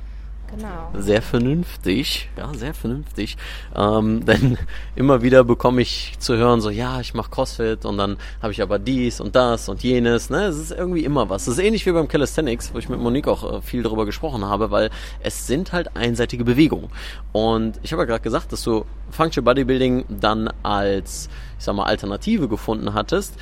Genau. 0.55 0.91
Sehr 0.98 1.22
vernünftig, 1.22 2.29
ja, 2.38 2.53
sehr 2.53 2.74
vernünftig. 2.74 3.38
Ähm, 3.75 4.25
denn 4.25 4.58
immer 4.96 5.22
wieder 5.22 5.43
bekomme 5.43 5.81
ich 5.81 6.15
zu 6.20 6.36
hören, 6.36 6.62
so, 6.62 6.70
ja, 6.70 7.00
ich 7.00 7.13
mache 7.13 7.29
CrossFit 7.29 7.86
und 7.86 7.98
dann 7.98 8.17
habe 8.41 8.51
ich 8.51 8.62
aber 8.62 8.79
dies 8.79 9.22
und 9.22 9.36
das 9.36 9.70
und 9.70 9.81
jenes. 9.84 10.29
Ne? 10.29 10.46
Es 10.46 10.58
ist 10.58 10.72
irgendwie 10.72 11.05
immer 11.05 11.29
was. 11.29 11.43
Es 11.43 11.58
ist 11.58 11.63
ähnlich 11.63 11.86
wie 11.86 11.91
beim 11.91 12.08
Calisthenics, 12.08 12.74
wo 12.74 12.79
ich 12.79 12.89
mit 12.89 13.00
Monique 13.00 13.27
auch 13.27 13.60
äh, 13.60 13.62
viel 13.62 13.84
darüber 13.84 14.05
gesprochen 14.05 14.46
habe, 14.46 14.72
weil 14.72 14.89
es 15.22 15.48
sind 15.48 15.72
halt 15.72 15.96
einseitige 15.96 16.43
Bewegungen. 16.43 16.89
Und 17.31 17.79
ich 17.84 17.93
habe 17.93 18.01
ja 18.01 18.08
gerade 18.08 18.24
gesagt, 18.24 18.51
dass 18.51 18.63
du 18.63 18.86
Functional 19.10 19.53
Bodybuilding 19.53 20.05
dann 20.10 20.50
als, 20.63 21.29
ich 21.58 21.65
sag 21.65 21.75
mal, 21.75 21.86
Alternative 21.86 22.48
gefunden 22.48 22.93
hattest 22.93 23.38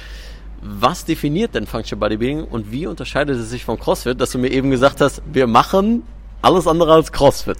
was 0.62 1.06
definiert 1.06 1.56
denn 1.56 1.66
Functional 1.66 2.02
Bodybuilding 2.02 2.44
und 2.44 2.70
wie 2.70 2.86
unterscheidet 2.86 3.38
es 3.38 3.50
sich 3.50 3.64
von 3.64 3.80
CrossFit, 3.80 4.20
dass 4.20 4.32
du 4.32 4.40
mir 4.40 4.50
eben 4.50 4.70
gesagt 4.72 5.00
hast, 5.00 5.22
wir 5.32 5.48
machen 5.48 6.04
alles 6.42 6.68
andere 6.68 6.94
als 6.94 7.12
CrossFit. 7.12 7.58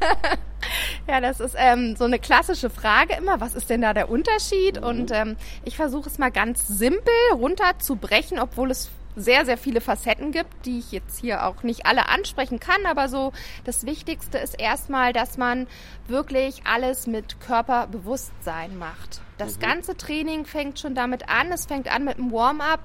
ja, 1.08 1.20
das 1.20 1.40
ist 1.40 1.54
ähm, 1.58 1.96
so 1.96 2.04
eine 2.04 2.18
klassische 2.18 2.70
Frage 2.70 3.14
immer. 3.14 3.40
Was 3.40 3.54
ist 3.54 3.70
denn 3.70 3.82
da 3.82 3.94
der 3.94 4.10
Unterschied? 4.10 4.80
Mhm. 4.80 4.86
Und 4.86 5.10
ähm, 5.12 5.36
ich 5.64 5.76
versuche 5.76 6.08
es 6.08 6.18
mal 6.18 6.30
ganz 6.30 6.66
simpel 6.66 7.12
runterzubrechen, 7.32 8.38
obwohl 8.38 8.70
es 8.70 8.90
sehr, 9.20 9.44
sehr 9.44 9.58
viele 9.58 9.80
Facetten 9.80 10.32
gibt, 10.32 10.66
die 10.66 10.78
ich 10.78 10.92
jetzt 10.92 11.20
hier 11.20 11.46
auch 11.46 11.62
nicht 11.62 11.86
alle 11.86 12.08
ansprechen 12.08 12.60
kann. 12.60 12.86
Aber 12.86 13.08
so 13.08 13.32
das 13.64 13.86
Wichtigste 13.86 14.38
ist 14.38 14.60
erstmal, 14.60 15.12
dass 15.12 15.38
man 15.38 15.66
wirklich 16.06 16.62
alles 16.64 17.06
mit 17.06 17.40
Körperbewusstsein 17.40 18.76
macht. 18.78 19.20
Das 19.40 19.56
mhm. 19.56 19.60
ganze 19.60 19.96
Training 19.96 20.44
fängt 20.44 20.78
schon 20.78 20.94
damit 20.94 21.28
an. 21.28 21.50
Es 21.50 21.64
fängt 21.64 21.90
an 21.90 22.04
mit 22.04 22.18
einem 22.18 22.30
Warm-up, 22.30 22.80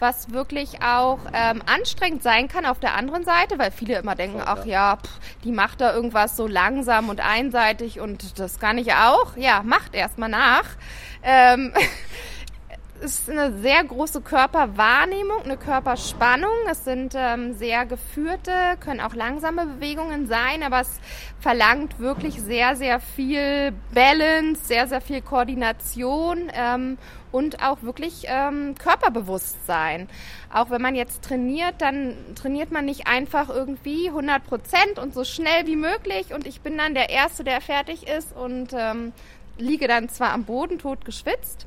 was 0.00 0.32
wirklich 0.32 0.82
auch 0.82 1.20
ähm, 1.32 1.62
anstrengend 1.66 2.22
sein 2.22 2.48
kann 2.48 2.66
auf 2.66 2.80
der 2.80 2.94
anderen 2.94 3.24
Seite, 3.24 3.58
weil 3.58 3.70
viele 3.70 3.98
immer 3.98 4.16
denken, 4.16 4.42
ach 4.44 4.64
ja, 4.66 4.96
pff, 4.96 5.20
die 5.44 5.52
macht 5.52 5.80
da 5.80 5.94
irgendwas 5.94 6.36
so 6.36 6.48
langsam 6.48 7.08
und 7.08 7.20
einseitig 7.20 8.00
und 8.00 8.40
das 8.40 8.58
kann 8.58 8.76
ich 8.76 8.92
auch. 8.94 9.36
Ja, 9.36 9.62
macht 9.62 9.94
erstmal 9.94 10.30
nach. 10.30 10.64
Ähm, 11.22 11.72
ist 13.00 13.30
eine 13.30 13.58
sehr 13.60 13.82
große 13.82 14.20
Körperwahrnehmung, 14.20 15.42
eine 15.42 15.56
Körperspannung. 15.56 16.54
Es 16.70 16.84
sind 16.84 17.14
ähm, 17.16 17.54
sehr 17.54 17.86
geführte, 17.86 18.52
können 18.80 19.00
auch 19.00 19.14
langsame 19.14 19.66
Bewegungen 19.66 20.26
sein, 20.26 20.62
aber 20.62 20.80
es 20.80 21.00
verlangt 21.40 21.98
wirklich 21.98 22.40
sehr, 22.40 22.76
sehr 22.76 23.00
viel 23.00 23.72
Balance, 23.94 24.66
sehr, 24.66 24.86
sehr 24.86 25.00
viel 25.00 25.22
Koordination 25.22 26.50
ähm, 26.54 26.98
und 27.32 27.62
auch 27.62 27.82
wirklich 27.82 28.24
ähm, 28.26 28.74
Körperbewusstsein. 28.78 30.08
Auch 30.52 30.70
wenn 30.70 30.82
man 30.82 30.94
jetzt 30.94 31.22
trainiert, 31.22 31.76
dann 31.78 32.14
trainiert 32.34 32.70
man 32.70 32.84
nicht 32.84 33.06
einfach 33.06 33.48
irgendwie 33.48 34.08
100 34.08 34.44
Prozent 34.46 34.98
und 34.98 35.14
so 35.14 35.24
schnell 35.24 35.66
wie 35.66 35.76
möglich 35.76 36.34
und 36.34 36.46
ich 36.46 36.60
bin 36.60 36.76
dann 36.76 36.94
der 36.94 37.08
Erste, 37.08 37.44
der 37.44 37.60
fertig 37.60 38.06
ist 38.06 38.36
und 38.36 38.74
ähm, 38.74 39.12
liege 39.58 39.88
dann 39.88 40.08
zwar 40.08 40.32
am 40.32 40.44
Boden 40.44 40.78
tot 40.78 41.04
geschwitzt, 41.04 41.66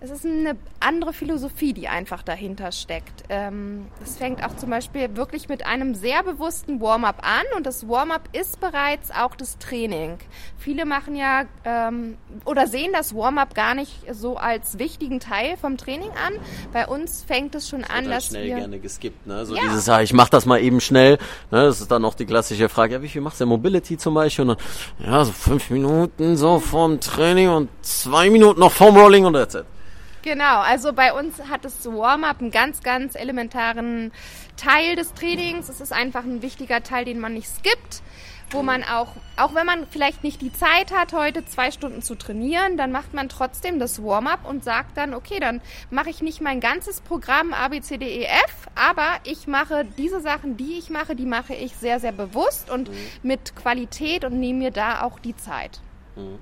es 0.00 0.10
ist 0.10 0.24
eine 0.24 0.56
andere 0.78 1.12
Philosophie, 1.12 1.72
die 1.72 1.88
einfach 1.88 2.22
dahinter 2.22 2.70
steckt. 2.70 3.24
Ähm, 3.28 3.86
es 4.02 4.16
fängt 4.16 4.44
auch 4.44 4.56
zum 4.56 4.70
Beispiel 4.70 5.16
wirklich 5.16 5.48
mit 5.48 5.66
einem 5.66 5.94
sehr 5.94 6.22
bewussten 6.22 6.80
Warm-up 6.80 7.18
an 7.22 7.44
und 7.56 7.66
das 7.66 7.88
Warm-up 7.88 8.28
ist 8.32 8.60
bereits 8.60 9.10
auch 9.10 9.34
das 9.34 9.58
Training. 9.58 10.18
Viele 10.56 10.84
machen 10.84 11.16
ja 11.16 11.46
ähm, 11.64 12.16
oder 12.44 12.68
sehen 12.68 12.92
das 12.92 13.14
Warm-up 13.14 13.56
gar 13.56 13.74
nicht 13.74 13.92
so 14.12 14.36
als 14.36 14.78
wichtigen 14.78 15.18
Teil 15.18 15.56
vom 15.56 15.76
Training 15.76 16.10
an. 16.10 16.34
Bei 16.72 16.86
uns 16.86 17.24
fängt 17.24 17.56
es 17.56 17.68
schon 17.68 17.82
das 17.82 17.90
an, 17.90 18.08
dass 18.08 18.26
schnell 18.26 18.46
wir 18.46 18.56
gerne 18.56 18.78
geskippt, 18.78 19.26
ne? 19.26 19.46
So 19.46 19.56
ja. 19.56 19.62
dieses, 19.62 19.86
ja, 19.86 20.00
ich 20.00 20.12
mach 20.12 20.28
das 20.28 20.46
mal 20.46 20.60
eben 20.60 20.80
schnell. 20.80 21.18
Ne? 21.50 21.64
Das 21.64 21.80
ist 21.80 21.90
dann 21.90 22.04
auch 22.04 22.14
die 22.14 22.26
klassische 22.26 22.68
Frage, 22.68 22.94
ja, 22.94 23.02
wie 23.02 23.08
viel 23.08 23.20
machst 23.20 23.40
du 23.40 23.46
Mobility 23.46 23.98
zum 23.98 24.14
Beispiel? 24.14 24.48
Und 24.48 24.58
dann, 24.98 25.10
ja, 25.10 25.24
so 25.24 25.32
fünf 25.32 25.70
Minuten 25.70 26.36
so 26.36 26.60
vorm 26.60 27.00
Training 27.00 27.48
und 27.48 27.68
zwei 27.82 28.30
Minuten 28.30 28.60
noch 28.60 28.72
vorm 28.72 28.96
Rolling 28.96 29.24
und 29.24 29.32
that's 29.32 29.56
it. 29.56 29.64
Genau, 30.22 30.60
also 30.60 30.92
bei 30.92 31.12
uns 31.12 31.40
hat 31.48 31.64
das 31.64 31.86
Warm-up 31.86 32.40
einen 32.40 32.50
ganz, 32.50 32.82
ganz 32.82 33.14
elementaren 33.14 34.12
Teil 34.56 34.96
des 34.96 35.14
Trainings. 35.14 35.68
Es 35.68 35.80
ist 35.80 35.92
einfach 35.92 36.24
ein 36.24 36.42
wichtiger 36.42 36.82
Teil, 36.82 37.04
den 37.04 37.20
man 37.20 37.34
nicht 37.34 37.48
skippt, 37.48 38.02
wo 38.50 38.62
man 38.62 38.82
auch, 38.82 39.08
auch 39.36 39.54
wenn 39.54 39.66
man 39.66 39.86
vielleicht 39.86 40.24
nicht 40.24 40.40
die 40.42 40.52
Zeit 40.52 40.92
hat, 40.92 41.12
heute 41.12 41.44
zwei 41.44 41.70
Stunden 41.70 42.02
zu 42.02 42.16
trainieren, 42.16 42.76
dann 42.76 42.90
macht 42.90 43.14
man 43.14 43.28
trotzdem 43.28 43.78
das 43.78 44.02
Warm-up 44.02 44.48
und 44.48 44.64
sagt 44.64 44.96
dann, 44.96 45.14
okay, 45.14 45.38
dann 45.38 45.60
mache 45.90 46.10
ich 46.10 46.20
nicht 46.20 46.40
mein 46.40 46.58
ganzes 46.58 47.00
Programm 47.00 47.52
A, 47.52 47.68
B, 47.68 47.80
C, 47.80 47.98
D, 47.98 48.06
E, 48.06 48.24
F, 48.24 48.68
aber 48.74 49.18
ich 49.24 49.46
mache 49.46 49.84
diese 49.96 50.20
Sachen, 50.20 50.56
die 50.56 50.78
ich 50.78 50.90
mache, 50.90 51.14
die 51.14 51.26
mache 51.26 51.54
ich 51.54 51.76
sehr, 51.76 52.00
sehr 52.00 52.12
bewusst 52.12 52.70
und 52.70 52.88
mhm. 52.90 52.96
mit 53.22 53.54
Qualität 53.54 54.24
und 54.24 54.40
nehme 54.40 54.58
mir 54.58 54.70
da 54.72 55.02
auch 55.02 55.20
die 55.20 55.36
Zeit. 55.36 55.80
Mhm. 56.16 56.38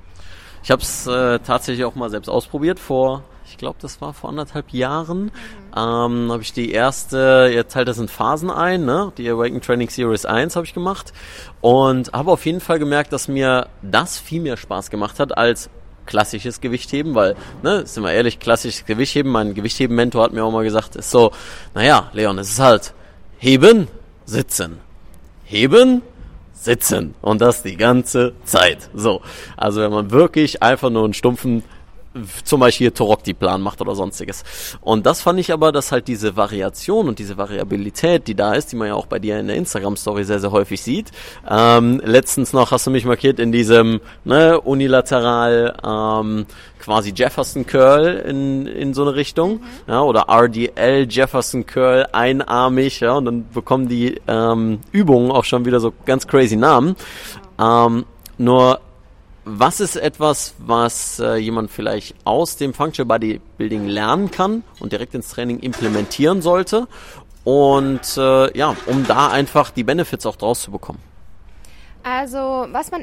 Ich 0.62 0.70
habe 0.70 0.82
es 0.82 1.06
äh, 1.06 1.38
tatsächlich 1.40 1.84
auch 1.84 1.94
mal 1.94 2.10
selbst 2.10 2.28
ausprobiert 2.28 2.80
vor 2.80 3.22
ich 3.48 3.58
glaube, 3.58 3.78
das 3.80 4.00
war 4.00 4.12
vor 4.12 4.30
anderthalb 4.30 4.70
Jahren, 4.70 5.30
ähm, 5.76 6.30
habe 6.30 6.42
ich 6.42 6.52
die 6.52 6.72
erste, 6.72 7.50
ihr 7.52 7.68
teilt 7.68 7.88
das 7.88 7.98
in 7.98 8.08
Phasen 8.08 8.50
ein, 8.50 8.84
ne? 8.84 9.12
die 9.16 9.28
Awaken 9.28 9.60
Training 9.60 9.88
Series 9.88 10.26
1 10.26 10.56
habe 10.56 10.66
ich 10.66 10.74
gemacht. 10.74 11.12
Und 11.60 12.12
habe 12.12 12.32
auf 12.32 12.44
jeden 12.44 12.60
Fall 12.60 12.78
gemerkt, 12.78 13.12
dass 13.12 13.28
mir 13.28 13.68
das 13.82 14.18
viel 14.18 14.40
mehr 14.40 14.56
Spaß 14.56 14.90
gemacht 14.90 15.20
hat 15.20 15.36
als 15.36 15.70
klassisches 16.06 16.60
Gewichtheben, 16.60 17.14
weil, 17.14 17.34
ne, 17.62 17.84
sind 17.84 18.04
wir 18.04 18.12
ehrlich, 18.12 18.38
klassisches 18.38 18.84
Gewichtheben, 18.86 19.30
mein 19.30 19.54
Gewichtheben-Mentor 19.54 20.22
hat 20.22 20.32
mir 20.32 20.44
auch 20.44 20.52
mal 20.52 20.64
gesagt, 20.64 20.94
ist 20.96 21.10
so, 21.10 21.32
naja, 21.74 22.10
Leon, 22.12 22.38
es 22.38 22.50
ist 22.50 22.60
halt 22.60 22.94
heben, 23.38 23.88
sitzen, 24.24 24.78
heben, 25.44 26.02
sitzen. 26.52 27.14
Und 27.22 27.40
das 27.40 27.62
die 27.62 27.76
ganze 27.76 28.34
Zeit. 28.44 28.90
So, 28.94 29.20
also 29.56 29.80
wenn 29.80 29.90
man 29.90 30.10
wirklich 30.10 30.62
einfach 30.62 30.90
nur 30.90 31.04
einen 31.04 31.14
stumpfen 31.14 31.64
zum 32.44 32.60
Beispiel 32.60 32.90
Torokti-Plan 32.90 33.60
macht 33.60 33.80
oder 33.80 33.94
sonstiges. 33.94 34.44
Und 34.80 35.06
das 35.06 35.22
fand 35.22 35.40
ich 35.40 35.52
aber, 35.52 35.72
dass 35.72 35.92
halt 35.92 36.08
diese 36.08 36.36
Variation 36.36 37.08
und 37.08 37.18
diese 37.18 37.36
Variabilität, 37.36 38.26
die 38.28 38.34
da 38.34 38.54
ist, 38.54 38.72
die 38.72 38.76
man 38.76 38.88
ja 38.88 38.94
auch 38.94 39.06
bei 39.06 39.18
dir 39.18 39.38
in 39.38 39.48
der 39.48 39.56
Instagram-Story 39.56 40.24
sehr, 40.24 40.40
sehr 40.40 40.52
häufig 40.52 40.82
sieht. 40.82 41.10
Ähm, 41.48 42.00
letztens 42.04 42.52
noch 42.52 42.70
hast 42.70 42.86
du 42.86 42.90
mich 42.90 43.04
markiert 43.04 43.38
in 43.38 43.52
diesem 43.52 44.00
ne, 44.24 44.60
unilateral 44.60 45.76
ähm, 45.84 46.46
quasi 46.78 47.12
Jefferson 47.14 47.66
Curl 47.66 48.22
in, 48.28 48.66
in 48.66 48.94
so 48.94 49.02
eine 49.02 49.14
Richtung, 49.14 49.54
mhm. 49.54 49.60
ja, 49.88 50.02
oder 50.02 50.26
RDL 50.28 51.06
Jefferson 51.08 51.66
Curl 51.66 52.06
einarmig, 52.12 53.00
ja, 53.00 53.14
und 53.14 53.24
dann 53.24 53.48
bekommen 53.52 53.88
die 53.88 54.20
ähm, 54.28 54.80
Übungen 54.92 55.30
auch 55.30 55.44
schon 55.44 55.64
wieder 55.64 55.80
so 55.80 55.92
ganz 56.04 56.26
crazy 56.26 56.56
Namen. 56.56 56.96
Ähm, 57.58 58.04
nur 58.38 58.80
was 59.48 59.78
ist 59.78 59.94
etwas, 59.94 60.54
was 60.58 61.20
äh, 61.20 61.36
jemand 61.36 61.70
vielleicht 61.70 62.16
aus 62.24 62.56
dem 62.56 62.74
Functional 62.74 63.06
Bodybuilding 63.06 63.86
lernen 63.86 64.30
kann 64.32 64.64
und 64.80 64.90
direkt 64.90 65.14
ins 65.14 65.28
Training 65.28 65.60
implementieren 65.60 66.42
sollte? 66.42 66.88
Und 67.44 68.16
äh, 68.16 68.58
ja, 68.58 68.74
um 68.86 69.06
da 69.06 69.28
einfach 69.28 69.70
die 69.70 69.84
Benefits 69.84 70.26
auch 70.26 70.34
draus 70.34 70.62
zu 70.62 70.72
bekommen. 70.72 70.98
Also, 72.02 72.66
was 72.72 72.90
man 72.90 73.02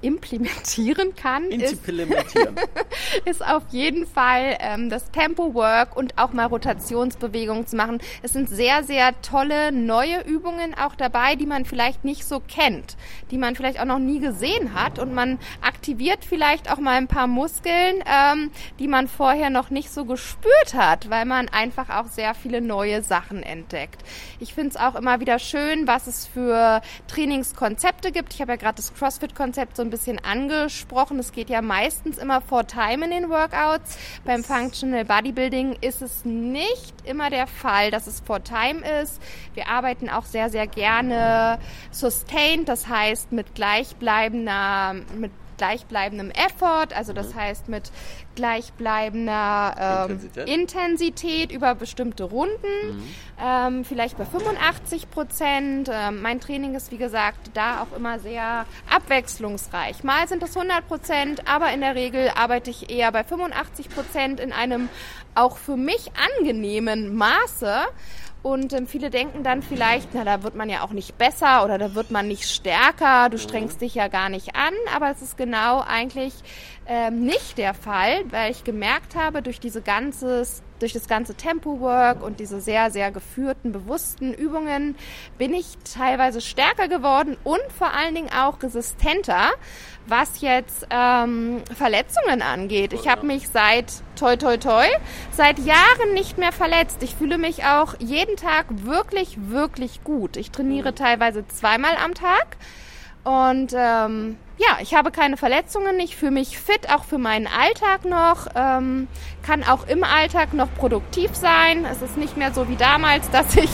implementieren 0.00 1.14
kann, 1.16 1.50
ist, 1.50 1.88
ist 3.24 3.44
auf 3.44 3.64
jeden 3.70 4.06
Fall 4.06 4.56
ähm, 4.60 4.90
das 4.90 5.10
Tempo-Work 5.10 5.96
und 5.96 6.16
auch 6.18 6.32
mal 6.32 6.46
Rotationsbewegungen 6.46 7.66
zu 7.66 7.76
machen. 7.76 7.98
Es 8.22 8.32
sind 8.32 8.48
sehr, 8.48 8.84
sehr 8.84 9.20
tolle 9.22 9.72
neue 9.72 10.22
Übungen 10.22 10.74
auch 10.74 10.94
dabei, 10.94 11.34
die 11.34 11.46
man 11.46 11.64
vielleicht 11.64 12.04
nicht 12.04 12.24
so 12.24 12.40
kennt, 12.40 12.96
die 13.30 13.38
man 13.38 13.56
vielleicht 13.56 13.80
auch 13.80 13.84
noch 13.84 13.98
nie 13.98 14.20
gesehen 14.20 14.74
hat 14.74 14.98
und 14.98 15.14
man 15.14 15.38
aktiviert 15.62 16.24
vielleicht 16.24 16.70
auch 16.70 16.78
mal 16.78 16.96
ein 16.96 17.08
paar 17.08 17.26
Muskeln, 17.26 18.04
ähm, 18.06 18.50
die 18.78 18.88
man 18.88 19.08
vorher 19.08 19.50
noch 19.50 19.70
nicht 19.70 19.90
so 19.90 20.04
gespürt 20.04 20.74
hat, 20.74 21.10
weil 21.10 21.24
man 21.24 21.48
einfach 21.48 21.90
auch 21.90 22.06
sehr 22.06 22.34
viele 22.34 22.60
neue 22.60 23.02
Sachen 23.02 23.42
entdeckt. 23.42 24.02
Ich 24.38 24.54
finde 24.54 24.70
es 24.70 24.76
auch 24.76 24.94
immer 24.94 25.18
wieder 25.18 25.38
schön, 25.40 25.86
was 25.88 26.06
es 26.06 26.26
für 26.26 26.82
Trainingskonzepte 27.08 28.12
gibt. 28.12 28.34
Ich 28.34 28.40
habe 28.40 28.52
ja 28.52 28.56
gerade 28.56 28.76
das 28.76 28.94
CrossFit-Konzept 28.94 29.76
so 29.76 29.87
ein 29.88 29.90
bisschen 29.90 30.22
angesprochen. 30.22 31.18
Es 31.18 31.32
geht 31.32 31.50
ja 31.50 31.62
meistens 31.62 32.18
immer 32.18 32.40
vor 32.40 32.66
Time 32.66 33.06
in 33.06 33.10
den 33.10 33.30
Workouts. 33.30 33.98
Beim 34.24 34.44
Functional 34.44 35.04
Bodybuilding 35.04 35.76
ist 35.80 36.02
es 36.02 36.24
nicht 36.24 36.94
immer 37.04 37.30
der 37.30 37.46
Fall, 37.46 37.90
dass 37.90 38.06
es 38.06 38.20
vor 38.20 38.44
Time 38.44 38.86
ist. 39.02 39.20
Wir 39.54 39.68
arbeiten 39.68 40.08
auch 40.10 40.24
sehr, 40.24 40.50
sehr 40.50 40.66
gerne 40.66 41.58
sustained, 41.90 42.68
das 42.68 42.86
heißt 42.86 43.32
mit 43.32 43.54
gleichbleibender, 43.54 44.94
mit 45.16 45.32
gleichbleibendem 45.58 46.30
Effort, 46.30 46.94
also 46.94 47.12
das 47.12 47.34
heißt 47.34 47.68
mit 47.68 47.90
gleichbleibender 48.34 50.06
ähm, 50.08 50.12
Intensität. 50.12 50.48
Intensität. 50.48 51.52
über 51.52 51.74
bestimmte 51.74 52.24
Runden, 52.24 53.02
ähm, 53.42 53.84
vielleicht 53.84 54.16
bei 54.16 54.24
85 54.24 55.10
Prozent. 55.10 55.90
Ähm, 55.92 56.22
mein 56.22 56.40
Training 56.40 56.74
ist, 56.74 56.90
wie 56.92 56.96
gesagt, 56.96 57.50
da 57.54 57.82
auch 57.82 57.96
immer 57.96 58.18
sehr 58.20 58.64
abwechslungsreich. 58.88 60.04
Mal 60.04 60.28
sind 60.28 60.42
es 60.42 60.56
100 60.56 60.86
Prozent, 60.86 61.48
aber 61.48 61.72
in 61.72 61.80
der 61.80 61.94
Regel 61.94 62.30
arbeite 62.34 62.70
ich 62.70 62.90
eher 62.90 63.12
bei 63.12 63.24
85 63.24 63.88
Prozent 63.90 64.40
in 64.40 64.52
einem 64.52 64.88
auch 65.34 65.58
für 65.58 65.76
mich 65.76 66.10
angenehmen 66.38 67.16
Maße. 67.16 67.82
Und 68.42 68.72
ähm, 68.72 68.86
viele 68.86 69.10
denken 69.10 69.42
dann 69.42 69.62
vielleicht, 69.62 70.14
na, 70.14 70.24
da 70.24 70.42
wird 70.42 70.54
man 70.54 70.70
ja 70.70 70.82
auch 70.82 70.92
nicht 70.92 71.18
besser 71.18 71.64
oder 71.64 71.76
da 71.76 71.94
wird 71.94 72.10
man 72.10 72.28
nicht 72.28 72.48
stärker, 72.48 73.28
du 73.30 73.38
strengst 73.38 73.80
dich 73.80 73.94
ja 73.94 74.08
gar 74.08 74.28
nicht 74.28 74.54
an. 74.54 74.74
Aber 74.94 75.10
es 75.10 75.22
ist 75.22 75.36
genau 75.36 75.80
eigentlich 75.80 76.34
ähm, 76.86 77.24
nicht 77.24 77.58
der 77.58 77.74
Fall, 77.74 78.24
weil 78.30 78.50
ich 78.50 78.64
gemerkt 78.64 79.16
habe, 79.16 79.42
durch 79.42 79.60
diese 79.60 79.82
ganzes 79.82 80.62
durch 80.78 80.92
das 80.92 81.08
ganze 81.08 81.34
Tempo-Work 81.34 82.22
und 82.22 82.40
diese 82.40 82.60
sehr, 82.60 82.90
sehr 82.90 83.10
geführten, 83.10 83.72
bewussten 83.72 84.32
Übungen 84.32 84.96
bin 85.38 85.54
ich 85.54 85.78
teilweise 85.92 86.40
stärker 86.40 86.88
geworden 86.88 87.36
und 87.44 87.60
vor 87.76 87.92
allen 87.92 88.14
Dingen 88.14 88.30
auch 88.32 88.62
resistenter, 88.62 89.50
was 90.06 90.40
jetzt 90.40 90.86
ähm, 90.90 91.62
Verletzungen 91.76 92.42
angeht. 92.42 92.92
Ich 92.92 93.08
habe 93.08 93.26
mich 93.26 93.48
seit 93.48 93.92
toi 94.16 94.36
toi 94.36 94.56
toi 94.56 94.86
seit 95.30 95.58
Jahren 95.58 96.14
nicht 96.14 96.38
mehr 96.38 96.52
verletzt. 96.52 97.02
Ich 97.02 97.14
fühle 97.14 97.38
mich 97.38 97.64
auch 97.64 97.94
jeden 97.98 98.36
Tag 98.36 98.66
wirklich, 98.84 99.36
wirklich 99.50 100.02
gut. 100.04 100.36
Ich 100.36 100.50
trainiere 100.50 100.94
teilweise 100.94 101.46
zweimal 101.48 101.96
am 102.02 102.14
Tag. 102.14 102.56
Und 103.24 103.72
ähm, 103.76 104.36
ja, 104.58 104.78
ich 104.82 104.94
habe 104.94 105.12
keine 105.12 105.36
Verletzungen, 105.36 106.00
ich 106.00 106.16
fühle 106.16 106.32
mich 106.32 106.58
fit, 106.58 106.90
auch 106.92 107.04
für 107.04 107.18
meinen 107.18 107.46
Alltag 107.46 108.04
noch, 108.04 108.48
ähm, 108.56 109.06
kann 109.42 109.62
auch 109.62 109.86
im 109.86 110.02
Alltag 110.02 110.52
noch 110.52 110.68
produktiv 110.74 111.34
sein. 111.36 111.84
Es 111.84 112.02
ist 112.02 112.16
nicht 112.16 112.36
mehr 112.36 112.52
so 112.52 112.68
wie 112.68 112.74
damals, 112.74 113.30
dass 113.32 113.54
ich 113.56 113.70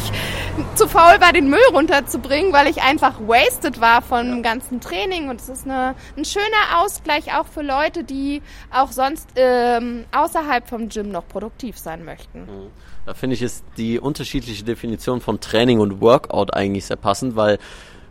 zu 0.75 0.87
faul 0.87 1.21
war, 1.21 1.33
den 1.33 1.49
Müll 1.49 1.65
runterzubringen, 1.73 2.53
weil 2.53 2.67
ich 2.69 2.83
einfach 2.83 3.19
wasted 3.21 3.81
war 3.81 4.03
von 4.03 4.29
dem 4.29 4.43
ganzen 4.43 4.81
Training. 4.81 5.31
Und 5.31 5.41
es 5.41 5.49
ist 5.49 5.65
eine, 5.65 5.95
ein 6.17 6.25
schöner 6.25 6.81
Ausgleich 6.83 7.35
auch 7.35 7.47
für 7.47 7.63
Leute, 7.63 8.05
die 8.05 8.43
auch 8.71 8.93
sonst 8.93 9.31
ähm, 9.37 10.05
außerhalb 10.13 10.69
vom 10.69 10.91
Gym 10.91 11.11
noch 11.11 11.27
produktiv 11.27 11.79
sein 11.79 12.05
möchten. 12.05 12.47
Da 13.07 13.15
finde 13.15 13.35
ich, 13.35 13.43
ist 13.43 13.65
die 13.79 13.99
unterschiedliche 13.99 14.65
Definition 14.65 15.21
von 15.21 15.41
Training 15.41 15.81
und 15.81 16.01
Workout 16.01 16.55
eigentlich 16.55 16.87
sehr 16.87 16.97
passend, 16.97 17.37
weil 17.37 17.59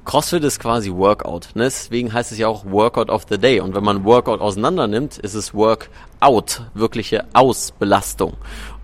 CrossFit 0.06 0.44
ist 0.44 0.60
quasi 0.60 0.92
Workout. 0.92 1.50
Ne? 1.56 1.64
Deswegen 1.64 2.12
heißt 2.12 2.32
es 2.32 2.38
ja 2.38 2.48
auch 2.48 2.66
Workout 2.66 3.10
of 3.10 3.26
the 3.30 3.38
Day. 3.38 3.60
Und 3.60 3.76
wenn 3.76 3.84
man 3.84 4.04
Workout 4.04 4.42
auseinander 4.42 4.88
nimmt, 4.88 5.18
ist 5.18 5.34
es 5.34 5.54
Workout, 5.54 6.64
wirkliche 6.74 7.26
Ausbelastung. 7.34 8.34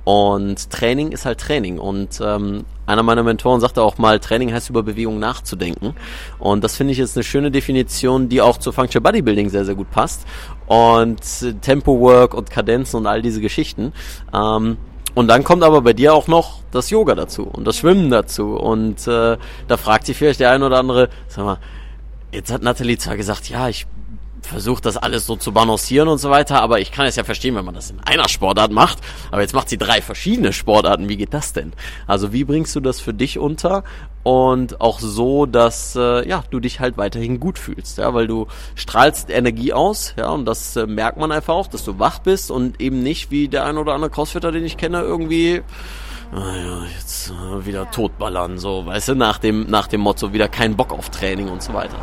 Und 0.05 0.71
Training 0.71 1.12
ist 1.12 1.25
halt 1.25 1.39
Training. 1.39 1.77
Und 1.77 2.19
ähm, 2.23 2.65
einer 2.86 3.03
meiner 3.03 3.21
Mentoren 3.21 3.60
sagte 3.60 3.82
auch 3.82 3.97
mal, 3.97 4.19
Training 4.19 4.53
heißt 4.53 4.69
über 4.69 4.82
Bewegung 4.82 5.19
nachzudenken. 5.19 5.93
Und 6.39 6.63
das 6.63 6.77
finde 6.77 6.93
ich 6.93 6.97
jetzt 6.97 7.15
eine 7.15 7.23
schöne 7.23 7.51
Definition, 7.51 8.29
die 8.29 8.41
auch 8.41 8.58
zu 8.58 8.71
Functional 8.71 9.12
Bodybuilding 9.12 9.49
sehr, 9.49 9.65
sehr 9.65 9.75
gut 9.75 9.91
passt. 9.91 10.25
Und 10.67 11.21
äh, 11.43 11.53
Tempo 11.53 11.99
Work 11.99 12.34
und 12.34 12.49
Kadenzen 12.49 12.97
und 12.97 13.08
all 13.08 13.21
diese 13.21 13.41
Geschichten. 13.41 13.93
Ähm, 14.34 14.77
und 15.19 15.27
dann 15.27 15.43
kommt 15.43 15.63
aber 15.63 15.82
bei 15.82 15.91
dir 15.91 16.13
auch 16.13 16.27
noch 16.27 16.62
das 16.71 16.91
Yoga 16.91 17.13
dazu 17.13 17.43
und 17.43 17.65
das 17.65 17.75
Schwimmen 17.75 18.10
dazu. 18.10 18.55
Und 18.55 19.05
äh, 19.05 19.36
da 19.67 19.75
fragt 19.75 20.05
sich 20.05 20.15
vielleicht 20.15 20.39
der 20.39 20.51
ein 20.51 20.63
oder 20.63 20.77
andere, 20.77 21.10
sag 21.27 21.43
mal, 21.43 21.58
jetzt 22.32 22.53
hat 22.53 22.62
Nathalie 22.62 22.97
zwar 22.97 23.17
gesagt, 23.17 23.49
ja, 23.49 23.67
ich 23.67 23.86
versuche 24.41 24.82
das 24.82 24.97
alles 24.97 25.25
so 25.25 25.36
zu 25.36 25.52
balancieren 25.52 26.08
und 26.08 26.17
so 26.17 26.30
weiter, 26.30 26.62
aber 26.62 26.80
ich 26.80 26.91
kann 26.91 27.06
es 27.06 27.15
ja 27.15 27.23
verstehen, 27.23 27.56
wenn 27.56 27.65
man 27.65 27.75
das 27.75 27.89
in 27.89 27.99
einer 27.99 28.28
Sportart 28.28 28.71
macht. 28.71 28.99
Aber 29.32 29.41
jetzt 29.41 29.54
macht 29.54 29.69
sie 29.69 29.78
drei 29.78 30.02
verschiedene 30.02 30.54
Sportarten. 30.54 31.10
Wie 31.10 31.17
geht 31.17 31.34
das 31.34 31.54
denn? 31.54 31.73
Also 32.08 32.34
wie 32.34 32.43
bringst 32.43 32.75
du 32.75 32.80
das 32.80 32.99
für 32.99 33.13
dich 33.13 33.39
unter 33.39 33.84
und 34.23 34.82
auch 34.82 34.99
so, 34.99 35.45
dass 35.45 35.95
äh, 35.95 36.28
ja 36.28 36.43
du 36.52 36.60
dich 36.60 36.80
halt 36.80 36.97
weiterhin 36.97 37.39
gut 37.39 37.58
fühlst, 37.58 37.97
ja, 37.97 38.13
weil 38.13 38.28
du 38.28 38.47
strahlst 38.75 39.30
Energie 39.30 39.73
aus, 39.73 40.13
ja, 40.17 40.30
und 40.30 40.45
das 40.45 40.75
äh, 40.75 40.86
merkt 40.86 41.17
man 41.17 41.32
einfach 41.32 41.54
auch, 41.54 41.67
dass 41.67 41.86
du 41.86 41.99
wach 41.99 42.19
bist 42.19 42.52
und 42.52 42.82
eben 42.82 43.02
nicht 43.02 43.32
wie 43.32 43.47
der 43.47 43.65
ein 43.65 43.78
oder 43.78 43.93
andere 43.93 44.12
Crossfitter, 44.12 44.52
den 44.52 44.65
ich 44.65 44.78
kenne, 44.78 45.02
irgendwie 45.02 45.62
naja, 46.32 46.84
jetzt 46.95 47.32
äh, 47.32 47.65
wieder 47.65 47.89
totballern, 47.89 48.60
so, 48.60 48.86
weißt 48.86 49.10
du, 49.10 49.15
nach 49.15 49.39
dem, 49.39 49.65
nach 49.67 49.88
dem 49.88 50.02
Motto, 50.02 50.32
wieder 50.32 50.47
kein 50.47 50.75
Bock 50.75 50.91
auf 50.91 51.10
Training 51.10 51.49
und 51.49 51.63
so 51.63 51.73
weiter. 51.73 51.97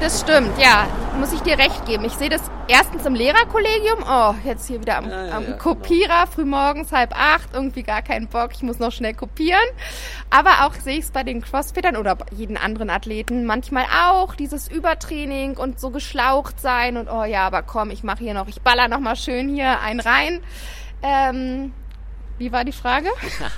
Das 0.00 0.20
stimmt, 0.20 0.58
ja, 0.58 0.86
muss 1.18 1.32
ich 1.32 1.40
dir 1.40 1.56
recht 1.56 1.86
geben. 1.86 2.04
Ich 2.04 2.12
sehe 2.12 2.28
das 2.28 2.42
erstens 2.68 3.06
im 3.06 3.14
Lehrerkollegium. 3.14 4.04
Oh, 4.06 4.34
jetzt 4.44 4.66
hier 4.66 4.80
wieder 4.80 4.98
am, 4.98 5.08
Ja, 5.08 5.26
ja, 5.26 5.36
am 5.36 5.42
ja, 5.42 5.50
genau. 5.52 5.58
Kopierer, 5.62 6.26
frühmorgens 6.26 6.92
halb 6.92 7.18
acht, 7.18 7.50
irgendwie 7.52 7.82
gar 7.84 8.02
keinen 8.02 8.26
Bock, 8.26 8.50
ich 8.52 8.62
muss 8.62 8.78
noch 8.78 8.92
schnell 8.92 9.14
kopieren. 9.14 9.64
Aber 10.30 10.66
auch 10.66 10.74
sehe 10.74 10.98
ich 10.98 11.04
es 11.04 11.10
bei 11.10 11.22
den 11.22 11.40
Crossfittern 11.42 11.96
oder 11.96 12.16
bei 12.16 12.26
jeden 12.32 12.56
anderen 12.56 12.90
Athleten 12.90 13.46
manchmal 13.46 13.84
auch, 14.08 14.34
dieses 14.34 14.68
Übertraining 14.68 15.56
und 15.56 15.80
so 15.80 15.90
geschlaucht 15.90 16.60
sein 16.60 16.96
und 16.96 17.08
oh 17.08 17.24
ja, 17.24 17.46
aber 17.46 17.62
komm, 17.62 17.90
ich 17.90 18.02
mache 18.02 18.18
hier 18.18 18.34
noch, 18.34 18.48
ich 18.48 18.60
baller 18.60 18.88
noch 18.88 19.00
mal 19.00 19.16
schön 19.16 19.48
hier 19.48 19.80
einen 19.80 20.00
rein. 20.00 20.40
Ähm, 21.02 21.72
wie 22.38 22.50
war 22.50 22.64
die 22.64 22.72
Frage? 22.72 23.08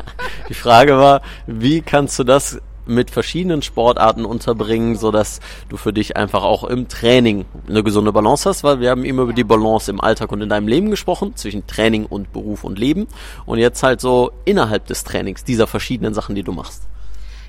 Die 0.49 0.55
Frage 0.55 0.99
war, 0.99 1.23
wie 1.47 1.81
kannst 1.81 2.19
du 2.19 2.25
das 2.25 2.61
mit 2.87 3.11
verschiedenen 3.11 3.63
Sportarten 3.63 4.25
unterbringen, 4.25 4.97
so 4.97 5.11
dass 5.11 5.41
du 5.69 5.77
für 5.77 5.93
dich 5.93 6.17
einfach 6.17 6.43
auch 6.43 6.65
im 6.65 6.89
Training 6.89 7.45
eine 7.69 7.83
gesunde 7.83 8.13
Balance 8.13 8.49
hast, 8.49 8.65
weil 8.65 8.81
wir 8.81 8.91
haben 8.91 9.05
immer 9.05 9.23
über 9.23 9.33
die 9.33 9.45
Balance 9.45 9.91
im 9.91 10.01
Alltag 10.01 10.33
und 10.33 10.43
in 10.43 10.49
deinem 10.49 10.69
Leben 10.69 10.91
gesprochen, 10.91 11.37
zwischen 11.37 11.67
Training 11.67 12.07
und 12.07 12.33
Beruf 12.33 12.65
und 12.65 12.79
Leben 12.79 13.07
und 13.45 13.59
jetzt 13.59 13.83
halt 13.83 14.01
so 14.01 14.33
innerhalb 14.45 14.87
des 14.87 15.05
Trainings 15.05 15.45
dieser 15.45 15.67
verschiedenen 15.67 16.15
Sachen, 16.15 16.35
die 16.35 16.43
du 16.43 16.53
machst. 16.53 16.83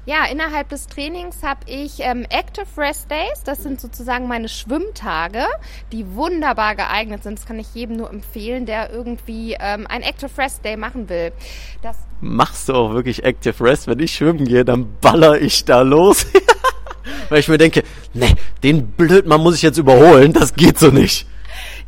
Ja, 0.08 0.24
innerhalb 0.32 0.70
des 0.70 0.88
Trainings 0.88 1.44
habe 1.44 1.60
ich 1.66 2.00
ähm, 2.00 2.26
Active 2.30 2.66
Rest 2.78 3.12
Days. 3.12 3.44
Das 3.44 3.62
sind 3.62 3.82
sozusagen 3.82 4.26
meine 4.30 4.48
Schwimmtage, 4.48 5.44
die 5.92 6.16
wunderbar 6.16 6.76
geeignet 6.78 7.24
sind. 7.24 7.38
Das 7.38 7.46
kann 7.46 7.60
ich 7.60 7.76
jedem 7.76 7.98
nur 7.98 8.10
empfehlen, 8.10 8.66
der 8.66 8.90
irgendwie 8.90 9.58
ähm, 9.60 9.86
ein 9.86 10.04
Active 10.04 10.30
Rest 10.38 10.64
Day 10.64 10.78
machen 10.78 11.10
will. 11.10 11.34
Das 11.82 11.98
Machst 12.22 12.70
du 12.70 12.74
auch 12.74 12.94
wirklich 12.94 13.26
Active 13.26 13.62
Rest? 13.62 13.88
Wenn 13.88 14.00
ich 14.00 14.16
schwimmen 14.16 14.46
gehe, 14.46 14.64
dann 14.64 14.88
baller 15.02 15.42
ich 15.42 15.66
da 15.66 15.82
los. 15.82 16.26
Weil 17.30 17.42
ich 17.42 17.50
mir 17.50 17.58
denke, 17.58 17.84
ne, 18.14 18.34
den 18.64 18.88
Blödmann 18.88 19.42
muss 19.42 19.56
ich 19.56 19.62
jetzt 19.62 19.78
überholen, 19.78 20.32
das 20.32 20.54
geht 20.54 20.80
so 20.80 20.88
nicht. 20.90 21.28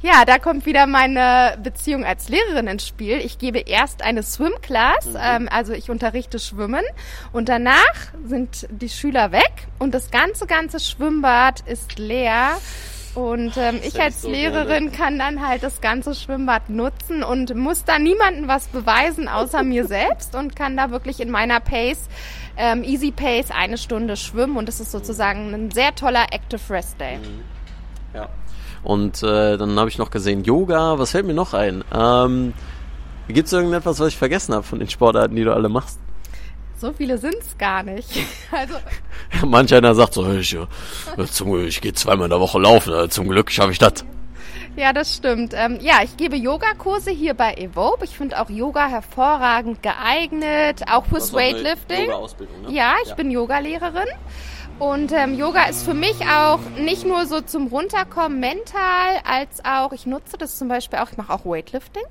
Ja, 0.01 0.23
da 0.23 0.39
kommt 0.39 0.65
wieder 0.65 0.87
meine 0.87 1.57
Beziehung 1.61 2.05
als 2.05 2.29
Lehrerin 2.29 2.67
ins 2.67 2.87
Spiel. 2.87 3.17
Ich 3.17 3.37
gebe 3.37 3.59
erst 3.59 4.01
eine 4.01 4.23
Swim 4.23 4.53
Class, 4.61 5.09
ähm, 5.21 5.49
also 5.51 5.73
ich 5.73 5.89
unterrichte 5.89 6.39
Schwimmen 6.39 6.85
und 7.33 7.49
danach 7.49 8.13
sind 8.23 8.65
die 8.71 8.87
Schüler 8.87 9.33
weg 9.33 9.67
und 9.77 9.93
das 9.93 10.09
ganze, 10.09 10.47
ganze 10.47 10.79
Schwimmbad 10.79 11.61
ist 11.61 11.99
leer. 11.99 12.57
Und 13.15 13.57
ähm, 13.57 13.79
ich 13.83 13.99
als 13.99 14.21
so 14.21 14.29
Lehrerin 14.29 14.93
kann 14.93 15.19
dann 15.19 15.45
halt 15.45 15.63
das 15.63 15.81
ganze 15.81 16.15
Schwimmbad 16.15 16.69
nutzen 16.69 17.23
und 17.23 17.53
muss 17.55 17.83
da 17.83 17.99
niemandem 17.99 18.47
was 18.47 18.67
beweisen 18.67 19.27
außer 19.27 19.63
mir 19.63 19.85
selbst 19.87 20.33
und 20.35 20.55
kann 20.55 20.77
da 20.77 20.91
wirklich 20.91 21.19
in 21.19 21.29
meiner 21.29 21.59
Pace, 21.59 22.07
ähm, 22.55 22.83
Easy 22.83 23.11
Pace, 23.11 23.51
eine 23.51 23.77
Stunde 23.77 24.15
schwimmen 24.15 24.55
und 24.55 24.67
das 24.67 24.79
ist 24.79 24.91
sozusagen 24.91 25.53
ein 25.53 25.71
sehr 25.71 25.93
toller 25.95 26.27
Active 26.31 26.61
Rest 26.69 27.01
Day. 27.01 27.19
Ja. 28.13 28.29
Und 28.83 29.23
äh, 29.23 29.57
dann 29.57 29.77
habe 29.79 29.89
ich 29.89 29.97
noch 29.97 30.11
gesehen 30.11 30.43
Yoga. 30.43 30.97
Was 30.99 31.11
fällt 31.11 31.25
mir 31.25 31.33
noch 31.33 31.53
ein? 31.53 31.83
Ähm, 31.93 32.53
Gibt 33.27 33.47
es 33.47 33.53
irgendetwas, 33.53 33.99
was 33.99 34.07
ich 34.09 34.17
vergessen 34.17 34.53
habe 34.55 34.63
von 34.63 34.79
den 34.79 34.89
Sportarten, 34.89 35.35
die 35.35 35.43
du 35.43 35.53
alle 35.53 35.69
machst? 35.69 35.99
So 36.77 36.93
viele 36.93 37.17
sind's 37.17 37.57
gar 37.57 37.83
nicht. 37.83 38.09
Also 38.51 38.75
Manch 39.45 39.73
einer 39.75 39.93
sagt 39.93 40.13
so, 40.15 40.31
ich, 40.31 40.55
äh, 40.55 41.25
zum, 41.29 41.63
ich 41.65 41.81
gehe 41.81 41.93
zweimal 41.93 42.25
in 42.25 42.31
der 42.31 42.39
Woche 42.39 42.57
laufen, 42.57 42.93
äh, 42.93 43.09
zum 43.09 43.27
Glück 43.27 43.51
schaffe 43.51 43.71
ich 43.71 43.77
das. 43.77 44.05
Ja, 44.75 44.93
das 44.93 45.15
stimmt. 45.15 45.53
Ähm, 45.55 45.77
ja, 45.81 45.99
ich 46.03 46.15
gebe 46.15 46.35
Yogakurse 46.37 47.11
hier 47.11 47.33
bei 47.33 47.53
Evope. 47.55 48.05
Ich 48.05 48.15
finde 48.15 48.39
auch 48.39 48.49
Yoga 48.49 48.87
hervorragend 48.87 49.83
geeignet, 49.83 50.83
auch 50.89 51.05
fürs 51.05 51.33
Weightlifting. 51.33 52.07
ne? 52.07 52.71
Ja, 52.73 52.95
ich 53.05 53.13
bin 53.13 53.29
Yogalehrerin. 53.29 54.07
Und 54.79 55.11
ähm, 55.11 55.37
Yoga 55.37 55.65
ist 55.65 55.83
für 55.83 55.93
mich 55.93 56.15
auch 56.25 56.61
nicht 56.77 57.05
nur 57.05 57.25
so 57.25 57.41
zum 57.41 57.67
Runterkommen 57.67 58.39
mental, 58.39 59.19
als 59.25 59.63
auch, 59.65 59.91
ich 59.91 60.05
nutze 60.05 60.37
das 60.37 60.57
zum 60.57 60.69
Beispiel 60.69 60.99
auch, 60.99 61.11
ich 61.11 61.17
mache 61.17 61.33
auch 61.33 61.45
Weightlifting. 61.45 62.05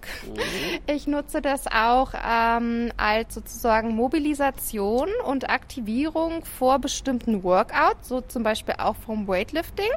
Ich 0.86 1.06
nutze 1.06 1.40
das 1.40 1.66
auch 1.66 2.12
ähm, 2.14 2.92
als 2.98 3.34
sozusagen 3.34 3.94
Mobilisation 3.94 5.08
und 5.24 5.48
Aktivierung 5.48 6.44
vor 6.44 6.78
bestimmten 6.78 7.42
Workouts, 7.42 8.06
so 8.06 8.20
zum 8.20 8.42
Beispiel 8.42 8.74
auch 8.76 8.96
vom 8.96 9.26
Weightlifting. 9.26 9.90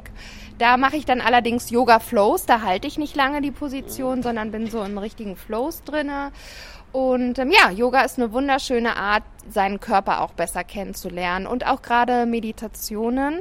Da 0.56 0.78
mache 0.78 0.96
ich 0.96 1.04
dann 1.04 1.20
allerdings 1.20 1.68
Yoga 1.68 1.98
Flows, 1.98 2.46
da 2.46 2.62
halte 2.62 2.88
ich 2.88 2.96
nicht 2.96 3.14
lange 3.14 3.42
die 3.42 3.50
Position, 3.50 4.22
sondern 4.22 4.50
bin 4.50 4.70
so 4.70 4.82
in 4.82 4.96
richtigen 4.96 5.36
Flows 5.36 5.82
drinne. 5.84 6.32
Und 6.92 7.38
ähm, 7.38 7.50
ja, 7.50 7.70
Yoga 7.70 8.02
ist 8.02 8.18
eine 8.18 8.32
wunderschöne 8.32 8.96
Art, 8.96 9.22
seinen 9.48 9.80
Körper 9.80 10.20
auch 10.20 10.32
besser 10.32 10.62
kennenzulernen 10.62 11.46
und 11.46 11.66
auch 11.66 11.82
gerade 11.82 12.26
Meditationen. 12.26 13.40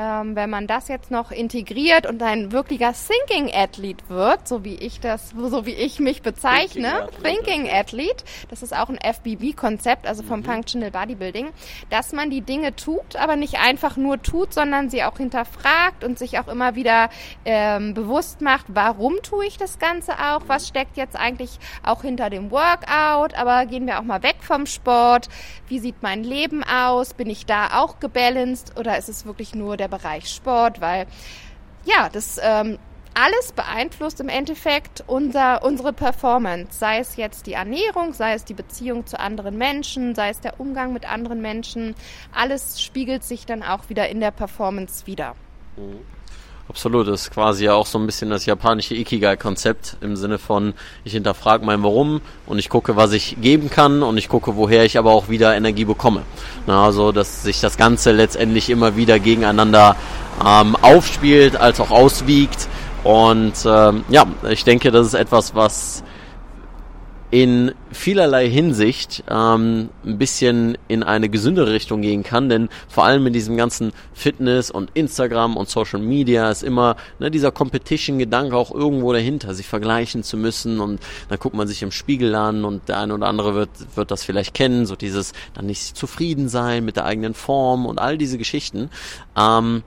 Ähm, 0.00 0.36
wenn 0.36 0.48
man 0.48 0.68
das 0.68 0.86
jetzt 0.86 1.10
noch 1.10 1.32
integriert 1.32 2.06
und 2.06 2.22
ein 2.22 2.52
wirklicher 2.52 2.92
Thinking 2.92 3.52
Athlete 3.52 4.08
wird, 4.08 4.46
so 4.46 4.62
wie 4.62 4.76
ich 4.76 5.00
das, 5.00 5.30
so 5.30 5.66
wie 5.66 5.74
ich 5.74 5.98
mich 5.98 6.22
bezeichne, 6.22 7.08
Thinking 7.20 7.64
Thinking 7.64 7.68
Athlete, 7.68 8.24
das 8.48 8.62
ist 8.62 8.76
auch 8.76 8.88
ein 8.90 8.98
FBB-Konzept, 8.98 10.06
also 10.06 10.22
vom 10.22 10.44
Functional 10.44 10.92
Bodybuilding, 10.92 11.48
dass 11.90 12.12
man 12.12 12.30
die 12.30 12.42
Dinge 12.42 12.76
tut, 12.76 13.16
aber 13.16 13.34
nicht 13.34 13.56
einfach 13.58 13.96
nur 13.96 14.22
tut, 14.22 14.54
sondern 14.54 14.88
sie 14.88 15.02
auch 15.02 15.16
hinterfragt 15.16 16.04
und 16.04 16.16
sich 16.16 16.38
auch 16.38 16.46
immer 16.46 16.76
wieder 16.76 17.10
ähm, 17.44 17.92
bewusst 17.92 18.40
macht, 18.40 18.66
warum 18.68 19.20
tue 19.24 19.46
ich 19.46 19.56
das 19.56 19.80
Ganze 19.80 20.12
auch, 20.12 20.42
was 20.46 20.68
steckt 20.68 20.96
jetzt 20.96 21.16
eigentlich 21.16 21.58
auch 21.82 22.02
hinter 22.02 22.30
dem 22.30 22.52
Workout, 22.52 23.34
aber 23.34 23.66
gehen 23.66 23.88
wir 23.88 23.98
auch 23.98 24.04
mal 24.04 24.22
weg 24.22 24.36
vom 24.42 24.66
Sport, 24.66 25.28
wie 25.66 25.80
sieht 25.80 26.04
mein 26.04 26.22
Leben 26.22 26.62
aus, 26.62 27.14
bin 27.14 27.28
ich 27.28 27.46
da 27.46 27.80
auch 27.80 27.98
gebalanced 27.98 28.78
oder 28.78 28.96
ist 28.96 29.08
es 29.08 29.26
wirklich 29.26 29.56
nur 29.56 29.76
der 29.76 29.87
Bereich 29.88 30.28
Sport, 30.28 30.80
weil 30.80 31.06
ja, 31.84 32.08
das 32.08 32.38
ähm, 32.42 32.78
alles 33.14 33.52
beeinflusst 33.52 34.20
im 34.20 34.28
Endeffekt 34.28 35.02
unser, 35.08 35.64
unsere 35.64 35.92
Performance, 35.92 36.78
sei 36.78 36.98
es 36.98 37.16
jetzt 37.16 37.46
die 37.46 37.54
Ernährung, 37.54 38.12
sei 38.12 38.34
es 38.34 38.44
die 38.44 38.54
Beziehung 38.54 39.06
zu 39.06 39.18
anderen 39.18 39.58
Menschen, 39.58 40.14
sei 40.14 40.28
es 40.30 40.40
der 40.40 40.60
Umgang 40.60 40.92
mit 40.92 41.10
anderen 41.10 41.40
Menschen. 41.40 41.96
Alles 42.32 42.80
spiegelt 42.80 43.24
sich 43.24 43.44
dann 43.44 43.64
auch 43.64 43.88
wieder 43.88 44.08
in 44.08 44.20
der 44.20 44.30
Performance 44.30 45.06
wieder. 45.06 45.34
Absolut, 46.68 47.08
das 47.08 47.22
ist 47.22 47.30
quasi 47.30 47.64
ja 47.64 47.72
auch 47.72 47.86
so 47.86 47.98
ein 47.98 48.04
bisschen 48.04 48.28
das 48.28 48.44
japanische 48.44 48.94
Ikigai-Konzept 48.94 49.96
im 50.02 50.16
Sinne 50.16 50.38
von, 50.38 50.74
ich 51.02 51.14
hinterfrage 51.14 51.64
mein 51.64 51.82
Warum 51.82 52.20
und 52.44 52.58
ich 52.58 52.68
gucke, 52.68 52.94
was 52.94 53.12
ich 53.12 53.38
geben 53.40 53.70
kann 53.70 54.02
und 54.02 54.18
ich 54.18 54.28
gucke, 54.28 54.54
woher 54.54 54.84
ich 54.84 54.98
aber 54.98 55.12
auch 55.12 55.30
wieder 55.30 55.56
Energie 55.56 55.86
bekomme. 55.86 56.24
Na, 56.66 56.84
also, 56.84 57.10
dass 57.10 57.42
sich 57.42 57.60
das 57.62 57.78
Ganze 57.78 58.12
letztendlich 58.12 58.68
immer 58.68 58.96
wieder 58.96 59.18
gegeneinander 59.18 59.96
ähm, 60.44 60.76
aufspielt, 60.82 61.56
als 61.56 61.80
auch 61.80 61.90
auswiegt. 61.90 62.68
Und 63.02 63.54
ähm, 63.64 64.04
ja, 64.10 64.26
ich 64.50 64.64
denke, 64.64 64.90
das 64.90 65.06
ist 65.06 65.14
etwas, 65.14 65.54
was 65.54 66.02
in 67.30 67.72
vielerlei 67.92 68.48
Hinsicht 68.48 69.22
ähm, 69.28 69.90
ein 70.04 70.18
bisschen 70.18 70.78
in 70.88 71.02
eine 71.02 71.28
gesündere 71.28 71.72
Richtung 71.72 72.00
gehen 72.00 72.22
kann, 72.22 72.48
denn 72.48 72.70
vor 72.88 73.04
allem 73.04 73.26
in 73.26 73.34
diesem 73.34 73.56
ganzen 73.56 73.92
Fitness 74.14 74.70
und 74.70 74.90
Instagram 74.94 75.56
und 75.56 75.68
Social 75.68 76.00
Media 76.00 76.50
ist 76.50 76.62
immer 76.62 76.96
ne, 77.18 77.30
dieser 77.30 77.52
Competition-Gedanke 77.52 78.56
auch 78.56 78.70
irgendwo 78.70 79.12
dahinter, 79.12 79.52
sich 79.52 79.66
vergleichen 79.66 80.22
zu 80.22 80.38
müssen 80.38 80.80
und 80.80 81.00
dann 81.28 81.38
guckt 81.38 81.54
man 81.54 81.68
sich 81.68 81.82
im 81.82 81.90
Spiegel 81.90 82.34
an 82.34 82.64
und 82.64 82.88
der 82.88 82.98
eine 82.98 83.14
oder 83.14 83.26
andere 83.26 83.54
wird, 83.54 83.70
wird 83.94 84.10
das 84.10 84.24
vielleicht 84.24 84.54
kennen, 84.54 84.86
so 84.86 84.96
dieses 84.96 85.32
dann 85.52 85.66
nicht 85.66 85.96
zufrieden 85.96 86.48
sein 86.48 86.84
mit 86.84 86.96
der 86.96 87.04
eigenen 87.04 87.34
Form 87.34 87.84
und 87.84 87.98
all 87.98 88.16
diese 88.16 88.38
Geschichten. 88.38 88.88
Ähm, 89.36 89.82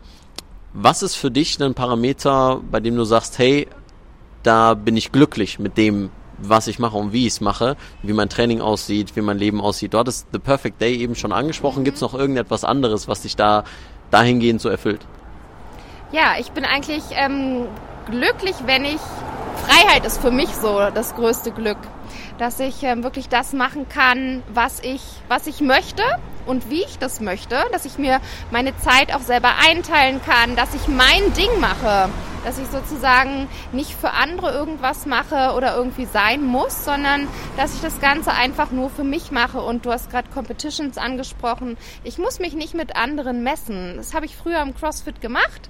was 0.73 1.01
ist 1.01 1.15
für 1.15 1.31
dich 1.31 1.59
ein 1.61 1.73
Parameter, 1.73 2.61
bei 2.71 2.79
dem 2.79 2.95
du 2.95 3.03
sagst, 3.03 3.39
hey, 3.39 3.67
da 4.43 4.73
bin 4.73 4.95
ich 4.95 5.11
glücklich 5.11 5.59
mit 5.59 5.77
dem, 5.77 6.09
was 6.43 6.67
ich 6.67 6.79
mache 6.79 6.97
und 6.97 7.13
wie 7.13 7.27
ich 7.27 7.33
es 7.33 7.41
mache, 7.41 7.75
wie 8.01 8.13
mein 8.13 8.29
Training 8.29 8.61
aussieht, 8.61 9.15
wie 9.15 9.21
mein 9.21 9.37
Leben 9.37 9.61
aussieht. 9.61 9.93
Du 9.93 9.97
hattest 9.97 10.27
The 10.31 10.39
Perfect 10.39 10.81
Day 10.81 10.95
eben 10.95 11.15
schon 11.15 11.31
angesprochen. 11.31 11.83
Gibt 11.83 11.95
es 11.95 12.01
noch 12.01 12.13
irgendetwas 12.13 12.63
anderes, 12.63 13.07
was 13.07 13.21
dich 13.21 13.35
da 13.35 13.63
dahingehend 14.09 14.61
so 14.61 14.69
erfüllt? 14.69 15.05
Ja, 16.11 16.33
ich 16.39 16.51
bin 16.51 16.65
eigentlich 16.65 17.03
ähm, 17.11 17.67
glücklich, 18.09 18.55
wenn 18.65 18.83
ich 18.83 18.99
Freiheit 19.65 20.05
ist 20.05 20.19
für 20.19 20.31
mich 20.31 20.49
so 20.49 20.89
das 20.93 21.15
größte 21.15 21.51
Glück, 21.51 21.77
dass 22.41 22.59
ich 22.59 22.81
ähm, 22.81 23.03
wirklich 23.03 23.29
das 23.29 23.53
machen 23.53 23.87
kann, 23.87 24.41
was 24.51 24.79
ich 24.79 25.03
was 25.27 25.45
ich 25.45 25.61
möchte 25.61 26.01
und 26.47 26.71
wie 26.71 26.81
ich 26.81 26.97
das 26.97 27.21
möchte, 27.21 27.55
dass 27.71 27.85
ich 27.85 27.99
mir 27.99 28.19
meine 28.49 28.75
Zeit 28.77 29.13
auch 29.13 29.21
selber 29.21 29.51
einteilen 29.63 30.19
kann, 30.25 30.55
dass 30.55 30.73
ich 30.73 30.87
mein 30.87 31.33
Ding 31.33 31.59
mache, 31.59 32.09
dass 32.43 32.57
ich 32.57 32.65
sozusagen 32.65 33.47
nicht 33.71 33.93
für 33.93 34.09
andere 34.13 34.51
irgendwas 34.51 35.05
mache 35.05 35.53
oder 35.55 35.75
irgendwie 35.75 36.05
sein 36.05 36.43
muss, 36.43 36.83
sondern 36.83 37.27
dass 37.57 37.75
ich 37.75 37.81
das 37.81 38.01
Ganze 38.01 38.31
einfach 38.31 38.71
nur 38.71 38.89
für 38.89 39.03
mich 39.03 39.29
mache. 39.29 39.61
Und 39.61 39.85
du 39.85 39.91
hast 39.91 40.09
gerade 40.09 40.27
Competitions 40.31 40.97
angesprochen. 40.97 41.77
Ich 42.03 42.17
muss 42.17 42.39
mich 42.39 42.55
nicht 42.55 42.73
mit 42.73 42.95
anderen 42.95 43.43
messen. 43.43 43.97
Das 43.97 44.15
habe 44.15 44.25
ich 44.25 44.35
früher 44.35 44.61
im 44.63 44.73
CrossFit 44.73 45.21
gemacht. 45.21 45.69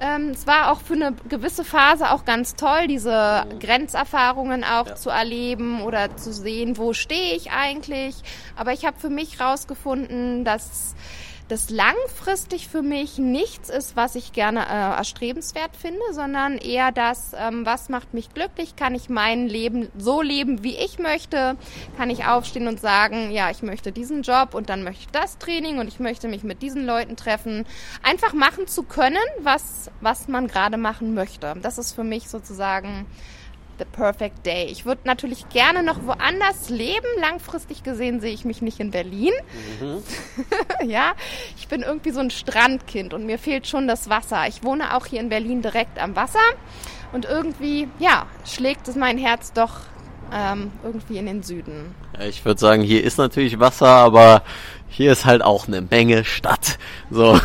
Ähm, 0.00 0.30
es 0.30 0.46
war 0.46 0.70
auch 0.70 0.80
für 0.80 0.94
eine 0.94 1.12
gewisse 1.28 1.64
Phase 1.64 2.10
auch 2.10 2.24
ganz 2.24 2.54
toll, 2.54 2.86
diese 2.86 3.46
Grenzerfahrungen 3.58 4.62
auch 4.62 4.94
zu 4.94 5.10
erleben 5.10 5.82
oder 5.82 6.16
zu 6.16 6.32
sehen, 6.32 6.76
wo 6.76 6.92
stehe 6.92 7.34
ich 7.34 7.50
eigentlich. 7.50 8.14
Aber 8.56 8.72
ich 8.72 8.84
habe 8.84 8.98
für 8.98 9.10
mich 9.10 9.40
rausgefunden, 9.40 10.44
dass 10.44 10.94
das 11.48 11.70
langfristig 11.70 12.68
für 12.68 12.82
mich 12.82 13.18
nichts 13.18 13.70
ist, 13.70 13.96
was 13.96 14.14
ich 14.14 14.32
gerne 14.32 14.60
äh, 14.60 14.96
erstrebenswert 14.96 15.74
finde, 15.76 16.02
sondern 16.12 16.58
eher 16.58 16.92
das, 16.92 17.32
ähm, 17.36 17.64
was 17.64 17.88
macht 17.88 18.12
mich 18.14 18.32
glücklich, 18.34 18.76
kann 18.76 18.94
ich 18.94 19.08
mein 19.08 19.48
Leben 19.48 19.88
so 19.96 20.20
leben, 20.20 20.62
wie 20.62 20.76
ich 20.76 20.98
möchte, 20.98 21.56
kann 21.96 22.10
ich 22.10 22.26
aufstehen 22.26 22.68
und 22.68 22.80
sagen, 22.80 23.30
ja, 23.30 23.50
ich 23.50 23.62
möchte 23.62 23.92
diesen 23.92 24.22
Job 24.22 24.54
und 24.54 24.68
dann 24.68 24.84
möchte 24.84 25.04
ich 25.04 25.10
das 25.10 25.38
Training 25.38 25.78
und 25.78 25.88
ich 25.88 26.00
möchte 26.00 26.28
mich 26.28 26.44
mit 26.44 26.62
diesen 26.62 26.84
Leuten 26.84 27.16
treffen. 27.16 27.64
Einfach 28.02 28.34
machen 28.34 28.66
zu 28.66 28.82
können, 28.82 29.16
was, 29.40 29.90
was 30.00 30.28
man 30.28 30.48
gerade 30.48 30.76
machen 30.76 31.14
möchte. 31.14 31.54
Das 31.62 31.78
ist 31.78 31.94
für 31.94 32.04
mich 32.04 32.28
sozusagen 32.28 33.06
the 33.78 33.84
perfect 33.84 34.44
day. 34.46 34.66
Ich 34.66 34.84
würde 34.84 35.02
natürlich 35.04 35.48
gerne 35.48 35.82
noch 35.82 36.04
woanders 36.04 36.68
leben. 36.70 37.06
Langfristig 37.20 37.82
gesehen 37.82 38.20
sehe 38.20 38.32
ich 38.32 38.44
mich 38.44 38.62
nicht 38.62 38.80
in 38.80 38.90
Berlin. 38.90 39.32
ja, 40.86 41.12
ich 41.56 41.68
bin 41.68 41.82
irgendwie 41.82 42.10
so 42.10 42.20
ein 42.20 42.30
Strandkind 42.30 43.14
und 43.14 43.26
mir 43.26 43.38
fehlt 43.38 43.66
schon 43.66 43.88
das 43.88 44.08
Wasser. 44.08 44.46
Ich 44.48 44.62
wohne 44.62 44.96
auch 44.96 45.06
hier 45.06 45.20
in 45.20 45.28
Berlin 45.28 45.62
direkt 45.62 45.98
am 45.98 46.16
Wasser 46.16 46.38
und 47.12 47.24
irgendwie, 47.24 47.88
ja, 47.98 48.26
schlägt 48.44 48.88
es 48.88 48.96
mein 48.96 49.18
Herz 49.18 49.52
doch 49.52 49.80
ähm, 50.32 50.72
irgendwie 50.84 51.18
in 51.18 51.26
den 51.26 51.42
Süden. 51.42 51.94
Ich 52.20 52.44
würde 52.44 52.60
sagen, 52.60 52.82
hier 52.82 53.02
ist 53.02 53.18
natürlich 53.18 53.58
Wasser, 53.58 53.88
aber 53.88 54.42
hier 54.88 55.12
ist 55.12 55.24
halt 55.24 55.42
auch 55.42 55.68
eine 55.68 55.80
Menge 55.80 56.24
Stadt. 56.24 56.78
So. 57.10 57.40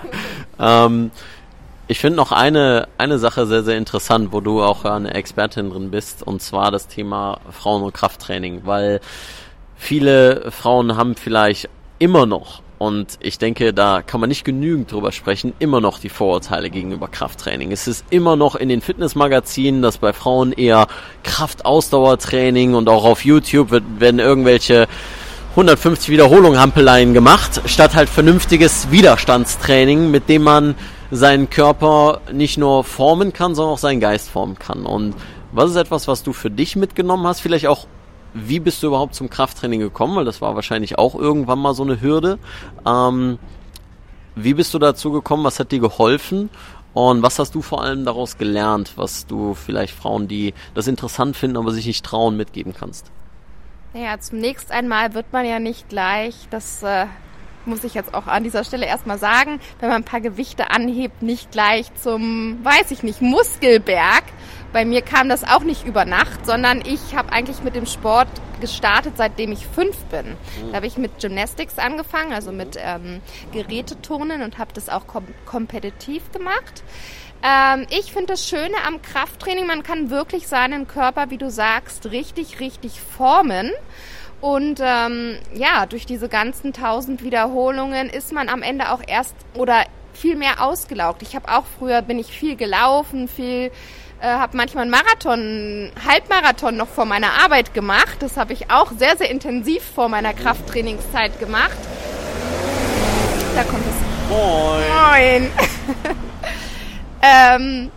ähm, 0.58 1.10
ich 1.88 1.98
finde 1.98 2.16
noch 2.16 2.32
eine, 2.32 2.86
eine 2.98 3.18
Sache 3.18 3.46
sehr, 3.46 3.64
sehr 3.64 3.78
interessant, 3.78 4.28
wo 4.30 4.40
du 4.40 4.62
auch 4.62 4.84
eine 4.84 5.14
Expertin 5.14 5.70
drin 5.70 5.90
bist, 5.90 6.22
und 6.22 6.42
zwar 6.42 6.70
das 6.70 6.86
Thema 6.86 7.40
Frauen- 7.50 7.82
und 7.82 7.94
Krafttraining, 7.94 8.62
weil 8.64 9.00
viele 9.74 10.50
Frauen 10.50 10.96
haben 10.96 11.14
vielleicht 11.14 11.70
immer 11.98 12.26
noch, 12.26 12.62
und 12.76 13.18
ich 13.20 13.38
denke, 13.38 13.72
da 13.74 14.02
kann 14.02 14.20
man 14.20 14.28
nicht 14.28 14.44
genügend 14.44 14.92
drüber 14.92 15.10
sprechen, 15.10 15.52
immer 15.58 15.80
noch 15.80 15.98
die 15.98 16.10
Vorurteile 16.10 16.70
gegenüber 16.70 17.08
Krafttraining. 17.08 17.72
Es 17.72 17.88
ist 17.88 18.04
immer 18.10 18.36
noch 18.36 18.54
in 18.54 18.68
den 18.68 18.82
Fitnessmagazinen, 18.82 19.82
dass 19.82 19.98
bei 19.98 20.12
Frauen 20.12 20.52
eher 20.52 20.86
Kraftausdauertraining 21.24 22.74
und 22.74 22.88
auch 22.88 23.04
auf 23.04 23.24
YouTube 23.24 23.70
wird, 23.70 23.82
werden 23.98 24.20
irgendwelche 24.20 24.86
150 25.52 26.10
Wiederholungen 26.10 26.60
Hampeleien 26.60 27.14
gemacht, 27.14 27.62
statt 27.64 27.96
halt 27.96 28.08
vernünftiges 28.08 28.92
Widerstandstraining, 28.92 30.12
mit 30.12 30.28
dem 30.28 30.42
man 30.42 30.76
seinen 31.10 31.48
Körper 31.50 32.20
nicht 32.32 32.58
nur 32.58 32.84
formen 32.84 33.32
kann, 33.32 33.54
sondern 33.54 33.74
auch 33.74 33.78
seinen 33.78 34.00
Geist 34.00 34.28
formen 34.28 34.58
kann. 34.58 34.84
Und 34.84 35.14
was 35.52 35.70
ist 35.70 35.76
etwas, 35.76 36.08
was 36.08 36.22
du 36.22 36.32
für 36.32 36.50
dich 36.50 36.76
mitgenommen 36.76 37.26
hast? 37.26 37.40
Vielleicht 37.40 37.66
auch, 37.66 37.86
wie 38.34 38.60
bist 38.60 38.82
du 38.82 38.88
überhaupt 38.88 39.14
zum 39.14 39.30
Krafttraining 39.30 39.80
gekommen? 39.80 40.16
Weil 40.16 40.24
das 40.24 40.40
war 40.40 40.54
wahrscheinlich 40.54 40.98
auch 40.98 41.14
irgendwann 41.14 41.58
mal 41.58 41.74
so 41.74 41.82
eine 41.82 42.00
Hürde. 42.00 42.38
Ähm, 42.86 43.38
wie 44.34 44.54
bist 44.54 44.74
du 44.74 44.78
dazu 44.78 45.10
gekommen? 45.10 45.44
Was 45.44 45.58
hat 45.58 45.72
dir 45.72 45.80
geholfen? 45.80 46.50
Und 46.94 47.22
was 47.22 47.38
hast 47.38 47.54
du 47.54 47.62
vor 47.62 47.82
allem 47.82 48.04
daraus 48.04 48.38
gelernt, 48.38 48.92
was 48.96 49.26
du 49.26 49.54
vielleicht 49.54 49.94
Frauen, 49.94 50.26
die 50.26 50.54
das 50.74 50.88
interessant 50.88 51.36
finden, 51.36 51.56
aber 51.56 51.70
sich 51.70 51.86
nicht 51.86 52.04
trauen, 52.04 52.36
mitgeben 52.36 52.74
kannst? 52.78 53.10
Naja, 53.94 54.18
zunächst 54.20 54.70
einmal 54.70 55.14
wird 55.14 55.32
man 55.32 55.46
ja 55.46 55.58
nicht 55.58 55.88
gleich, 55.88 56.34
das 56.50 56.82
äh, 56.82 57.06
muss 57.64 57.84
ich 57.84 57.94
jetzt 57.94 58.14
auch 58.14 58.26
an 58.26 58.44
dieser 58.44 58.64
Stelle 58.64 58.86
erstmal 58.86 59.18
sagen, 59.18 59.60
wenn 59.80 59.88
man 59.88 60.02
ein 60.02 60.04
paar 60.04 60.20
Gewichte 60.20 60.70
anhebt, 60.70 61.22
nicht 61.22 61.50
gleich 61.50 61.92
zum, 61.94 62.64
weiß 62.64 62.90
ich 62.90 63.02
nicht, 63.02 63.20
Muskelberg. 63.20 64.24
Bei 64.72 64.84
mir 64.84 65.00
kam 65.00 65.28
das 65.28 65.44
auch 65.44 65.62
nicht 65.62 65.86
über 65.86 66.04
Nacht, 66.04 66.44
sondern 66.44 66.82
ich 66.84 67.16
habe 67.16 67.32
eigentlich 67.32 67.62
mit 67.62 67.74
dem 67.74 67.86
Sport 67.86 68.28
gestartet, 68.60 69.14
seitdem 69.16 69.52
ich 69.52 69.66
fünf 69.66 69.96
bin. 70.06 70.36
Da 70.70 70.76
habe 70.76 70.86
ich 70.86 70.98
mit 70.98 71.18
Gymnastics 71.20 71.78
angefangen, 71.78 72.32
also 72.32 72.52
mit 72.52 72.76
ähm, 72.78 73.20
Geräteturnen 73.52 74.42
und 74.42 74.58
habe 74.58 74.72
das 74.74 74.88
auch 74.88 75.06
kom 75.06 75.26
kompetitiv 75.46 76.30
gemacht. 76.32 76.82
Ähm, 77.42 77.86
ich 77.90 78.12
finde 78.12 78.34
das 78.34 78.46
Schöne 78.46 78.74
am 78.86 79.00
Krafttraining, 79.00 79.66
man 79.66 79.82
kann 79.82 80.10
wirklich 80.10 80.48
seinen 80.48 80.88
Körper, 80.88 81.30
wie 81.30 81.38
du 81.38 81.50
sagst, 81.50 82.06
richtig, 82.10 82.60
richtig 82.60 83.00
formen. 83.00 83.70
Und 84.40 84.80
ähm, 84.80 85.36
ja, 85.54 85.86
durch 85.86 86.06
diese 86.06 86.28
ganzen 86.28 86.72
tausend 86.72 87.24
Wiederholungen 87.24 88.08
ist 88.08 88.32
man 88.32 88.48
am 88.48 88.62
Ende 88.62 88.92
auch 88.92 89.02
erst 89.06 89.34
oder 89.54 89.84
viel 90.12 90.36
mehr 90.36 90.62
ausgelaugt. 90.62 91.22
Ich 91.22 91.34
habe 91.34 91.48
auch 91.48 91.64
früher 91.78 92.02
bin 92.02 92.18
ich 92.18 92.28
viel 92.28 92.56
gelaufen, 92.56 93.28
viel 93.28 93.70
äh, 94.20 94.26
habe 94.26 94.56
manchmal 94.56 94.82
einen 94.82 94.90
Marathon, 94.90 95.92
Halbmarathon 96.06 96.76
noch 96.76 96.88
vor 96.88 97.04
meiner 97.04 97.42
Arbeit 97.44 97.74
gemacht. 97.74 98.16
Das 98.20 98.36
habe 98.36 98.52
ich 98.52 98.70
auch 98.70 98.92
sehr, 98.92 99.16
sehr 99.16 99.30
intensiv 99.30 99.82
vor 99.82 100.08
meiner 100.08 100.34
Krafttrainingszeit 100.34 101.38
gemacht. 101.38 101.78
Da 103.54 103.64
kommt 103.64 103.84
es. 103.86 104.28
Moin. 104.28 104.82
Moin. 104.90 105.50
ähm, 107.22 107.90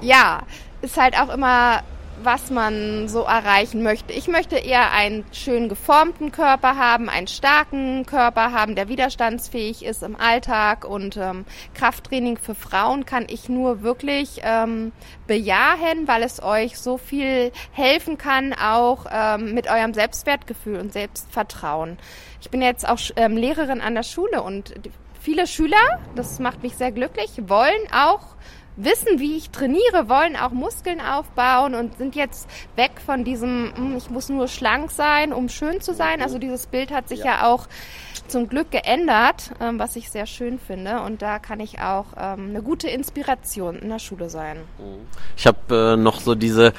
ja, 0.00 0.40
ist 0.82 0.96
halt 0.96 1.18
auch 1.18 1.28
immer 1.28 1.82
was 2.22 2.50
man 2.50 3.08
so 3.08 3.22
erreichen 3.22 3.82
möchte. 3.82 4.12
Ich 4.12 4.28
möchte 4.28 4.56
eher 4.56 4.92
einen 4.92 5.24
schön 5.32 5.68
geformten 5.68 6.32
Körper 6.32 6.76
haben, 6.76 7.08
einen 7.08 7.26
starken 7.26 8.06
Körper 8.06 8.52
haben, 8.52 8.74
der 8.74 8.88
widerstandsfähig 8.88 9.84
ist 9.84 10.02
im 10.02 10.16
Alltag 10.16 10.84
und 10.84 11.16
ähm, 11.16 11.44
Krafttraining 11.74 12.38
für 12.38 12.54
Frauen 12.54 13.06
kann 13.06 13.26
ich 13.28 13.48
nur 13.48 13.82
wirklich 13.82 14.40
ähm, 14.42 14.92
bejahen, 15.26 16.06
weil 16.06 16.22
es 16.22 16.42
euch 16.42 16.78
so 16.78 16.98
viel 16.98 17.52
helfen 17.72 18.18
kann, 18.18 18.52
auch 18.52 19.06
ähm, 19.10 19.54
mit 19.54 19.68
eurem 19.68 19.94
Selbstwertgefühl 19.94 20.78
und 20.78 20.92
Selbstvertrauen. 20.92 21.98
Ich 22.40 22.50
bin 22.50 22.62
jetzt 22.62 22.88
auch 22.88 22.98
ähm, 23.16 23.36
Lehrerin 23.36 23.80
an 23.80 23.94
der 23.94 24.02
Schule 24.02 24.42
und 24.42 24.74
viele 25.20 25.46
Schüler, 25.46 26.00
das 26.14 26.38
macht 26.38 26.62
mich 26.62 26.76
sehr 26.76 26.92
glücklich, 26.92 27.30
wollen 27.48 27.72
auch 27.92 28.36
wissen, 28.76 29.18
wie 29.18 29.36
ich 29.36 29.50
trainiere, 29.50 30.08
wollen 30.08 30.36
auch 30.36 30.50
Muskeln 30.50 31.00
aufbauen 31.00 31.74
und 31.74 31.96
sind 31.98 32.14
jetzt 32.14 32.48
weg 32.76 32.92
von 33.04 33.24
diesem, 33.24 33.72
hm, 33.74 33.96
ich 33.96 34.10
muss 34.10 34.28
nur 34.28 34.48
schlank 34.48 34.90
sein, 34.90 35.32
um 35.32 35.48
schön 35.48 35.80
zu 35.80 35.94
sein. 35.94 36.22
Also 36.22 36.38
dieses 36.38 36.66
Bild 36.66 36.92
hat 36.92 37.08
sich 37.08 37.20
ja, 37.20 37.24
ja 37.24 37.46
auch 37.46 37.66
zum 38.28 38.48
Glück 38.48 38.70
geändert, 38.70 39.52
ähm, 39.60 39.78
was 39.78 39.96
ich 39.96 40.10
sehr 40.10 40.26
schön 40.26 40.58
finde. 40.58 41.00
Und 41.02 41.22
da 41.22 41.38
kann 41.38 41.60
ich 41.60 41.80
auch 41.80 42.06
ähm, 42.18 42.50
eine 42.50 42.62
gute 42.62 42.88
Inspiration 42.88 43.76
in 43.76 43.88
der 43.88 43.98
Schule 43.98 44.28
sein. 44.28 44.58
Ich 45.36 45.46
habe 45.46 45.94
äh, 45.94 45.96
noch 45.96 46.20
so 46.20 46.34
diese, 46.34 46.72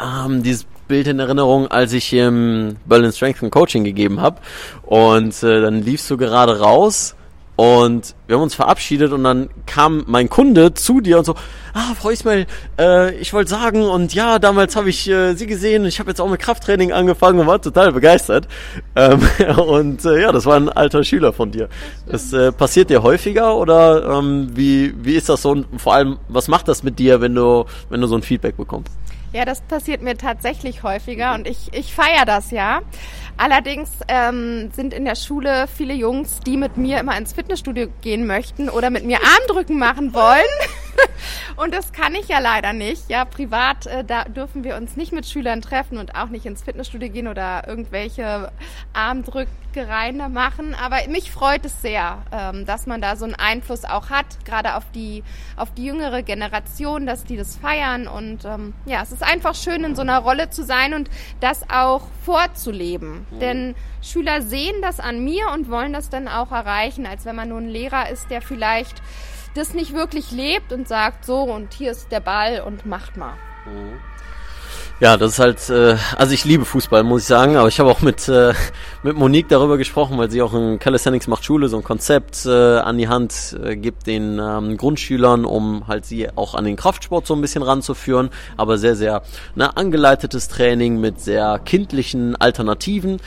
ähm, 0.00 0.42
dieses 0.42 0.64
Bild 0.88 1.08
in 1.08 1.18
Erinnerung, 1.18 1.66
als 1.68 1.92
ich 1.92 2.12
im 2.12 2.76
Berlin 2.86 3.12
Strength 3.12 3.42
and 3.42 3.52
Coaching 3.52 3.84
gegeben 3.84 4.20
habe. 4.20 4.40
Und 4.82 5.42
äh, 5.42 5.60
dann 5.60 5.82
liefst 5.82 6.10
du 6.10 6.16
gerade 6.16 6.60
raus 6.60 7.15
und 7.56 8.14
wir 8.26 8.36
haben 8.36 8.42
uns 8.42 8.54
verabschiedet 8.54 9.12
und 9.12 9.24
dann 9.24 9.48
kam 9.64 10.04
mein 10.06 10.28
Kunde 10.28 10.74
zu 10.74 11.00
dir 11.00 11.18
und 11.18 11.24
so, 11.24 11.34
ah, 11.72 11.94
Frau 11.98 12.10
Ismail, 12.10 12.46
äh, 12.78 13.14
ich 13.16 13.32
wollte 13.32 13.48
sagen, 13.48 13.82
und 13.82 14.12
ja, 14.12 14.38
damals 14.38 14.76
habe 14.76 14.90
ich 14.90 15.08
äh, 15.08 15.34
Sie 15.34 15.46
gesehen, 15.46 15.86
ich 15.86 15.98
habe 15.98 16.10
jetzt 16.10 16.20
auch 16.20 16.28
mit 16.28 16.38
Krafttraining 16.40 16.92
angefangen 16.92 17.38
und 17.38 17.46
war 17.46 17.60
total 17.60 17.92
begeistert. 17.92 18.46
Ähm, 18.94 19.20
und 19.56 20.04
äh, 20.04 20.20
ja, 20.20 20.32
das 20.32 20.44
war 20.44 20.56
ein 20.56 20.68
alter 20.68 21.02
Schüler 21.02 21.32
von 21.32 21.50
dir. 21.50 21.70
Das 22.06 22.30
äh, 22.34 22.52
passiert 22.52 22.90
dir 22.90 23.02
häufiger 23.02 23.56
oder 23.56 24.18
ähm, 24.18 24.50
wie, 24.54 24.94
wie 25.02 25.14
ist 25.14 25.30
das 25.30 25.40
so? 25.40 25.50
Und 25.50 25.66
vor 25.80 25.94
allem, 25.94 26.18
was 26.28 26.48
macht 26.48 26.68
das 26.68 26.82
mit 26.82 26.98
dir, 26.98 27.22
wenn 27.22 27.34
du, 27.34 27.64
wenn 27.88 28.02
du 28.02 28.06
so 28.06 28.16
ein 28.16 28.22
Feedback 28.22 28.58
bekommst? 28.58 28.92
Ja, 29.36 29.44
das 29.44 29.60
passiert 29.60 30.00
mir 30.00 30.16
tatsächlich 30.16 30.82
häufiger 30.82 31.34
und 31.34 31.46
ich, 31.46 31.68
ich 31.74 31.92
feiere 31.94 32.24
das 32.24 32.50
ja. 32.52 32.80
Allerdings 33.36 33.90
ähm, 34.08 34.70
sind 34.74 34.94
in 34.94 35.04
der 35.04 35.14
Schule 35.14 35.66
viele 35.68 35.92
Jungs, 35.92 36.40
die 36.40 36.56
mit 36.56 36.78
mir 36.78 36.98
immer 37.00 37.18
ins 37.18 37.34
Fitnessstudio 37.34 37.88
gehen 38.00 38.26
möchten 38.26 38.70
oder 38.70 38.88
mit 38.88 39.04
mir 39.04 39.18
Armdrücken 39.22 39.78
machen 39.78 40.14
wollen. 40.14 40.40
und 41.56 41.74
das 41.74 41.92
kann 41.92 42.14
ich 42.14 42.28
ja 42.28 42.38
leider 42.38 42.72
nicht. 42.72 43.08
Ja, 43.08 43.24
privat 43.24 43.86
äh, 43.86 44.04
da 44.04 44.24
dürfen 44.24 44.64
wir 44.64 44.76
uns 44.76 44.96
nicht 44.96 45.12
mit 45.12 45.26
Schülern 45.26 45.62
treffen 45.62 45.98
und 45.98 46.14
auch 46.14 46.28
nicht 46.28 46.46
ins 46.46 46.62
Fitnessstudio 46.62 47.10
gehen 47.10 47.28
oder 47.28 47.66
irgendwelche 47.66 48.52
Armdrückereien 48.92 50.32
machen. 50.32 50.74
Aber 50.74 50.96
mich 51.08 51.30
freut 51.30 51.64
es 51.64 51.82
sehr, 51.82 52.22
ähm, 52.32 52.66
dass 52.66 52.86
man 52.86 53.00
da 53.00 53.16
so 53.16 53.24
einen 53.24 53.34
Einfluss 53.34 53.84
auch 53.84 54.10
hat, 54.10 54.44
gerade 54.44 54.76
auf 54.76 54.84
die 54.94 55.22
auf 55.56 55.72
die 55.72 55.84
jüngere 55.84 56.22
Generation, 56.22 57.06
dass 57.06 57.24
die 57.24 57.36
das 57.36 57.56
feiern 57.56 58.06
und 58.08 58.44
ähm, 58.44 58.74
ja, 58.84 59.02
es 59.02 59.12
ist 59.12 59.22
einfach 59.22 59.54
schön 59.54 59.84
in 59.84 59.96
so 59.96 60.02
einer 60.02 60.18
Rolle 60.18 60.50
zu 60.50 60.64
sein 60.64 60.94
und 60.94 61.10
das 61.40 61.68
auch 61.70 62.02
vorzuleben. 62.24 63.26
Mhm. 63.30 63.40
Denn 63.40 63.74
Schüler 64.02 64.42
sehen 64.42 64.76
das 64.82 65.00
an 65.00 65.24
mir 65.24 65.48
und 65.52 65.70
wollen 65.70 65.92
das 65.92 66.10
dann 66.10 66.28
auch 66.28 66.52
erreichen, 66.52 67.06
als 67.06 67.24
wenn 67.24 67.36
man 67.36 67.48
nur 67.48 67.58
ein 67.58 67.68
Lehrer 67.68 68.10
ist, 68.10 68.30
der 68.30 68.40
vielleicht 68.40 69.02
das 69.56 69.74
nicht 69.74 69.94
wirklich 69.94 70.30
lebt 70.30 70.72
und 70.72 70.88
sagt, 70.88 71.24
so 71.24 71.42
und 71.42 71.72
hier 71.74 71.90
ist 71.90 72.12
der 72.12 72.20
Ball 72.20 72.60
und 72.60 72.86
macht 72.86 73.16
mal. 73.16 73.34
Mhm. 73.66 73.98
Ja, 74.98 75.18
das 75.18 75.32
ist 75.32 75.38
halt, 75.38 75.68
äh, 75.68 75.98
also 76.16 76.32
ich 76.32 76.46
liebe 76.46 76.64
Fußball, 76.64 77.02
muss 77.02 77.22
ich 77.22 77.28
sagen, 77.28 77.56
aber 77.56 77.68
ich 77.68 77.78
habe 77.80 77.90
auch 77.90 78.00
mit, 78.00 78.28
äh, 78.28 78.54
mit 79.02 79.14
Monique 79.14 79.46
darüber 79.46 79.76
gesprochen, 79.76 80.16
weil 80.16 80.30
sie 80.30 80.40
auch 80.40 80.54
in 80.54 80.78
Calisthenics 80.78 81.26
macht 81.26 81.44
Schule 81.44 81.68
so 81.68 81.76
ein 81.76 81.84
Konzept 81.84 82.46
äh, 82.46 82.78
an 82.78 82.96
die 82.96 83.06
Hand 83.06 83.58
äh, 83.62 83.76
gibt 83.76 84.06
den 84.06 84.38
ähm, 84.38 84.78
Grundschülern, 84.78 85.44
um 85.44 85.86
halt 85.86 86.06
sie 86.06 86.30
auch 86.34 86.54
an 86.54 86.64
den 86.64 86.76
Kraftsport 86.76 87.26
so 87.26 87.34
ein 87.34 87.42
bisschen 87.42 87.62
ranzuführen, 87.62 88.30
aber 88.56 88.78
sehr, 88.78 88.96
sehr 88.96 89.20
ne, 89.54 89.76
angeleitetes 89.76 90.48
Training 90.48 90.98
mit 90.98 91.20
sehr 91.20 91.60
kindlichen 91.62 92.34
Alternativen. 92.34 93.18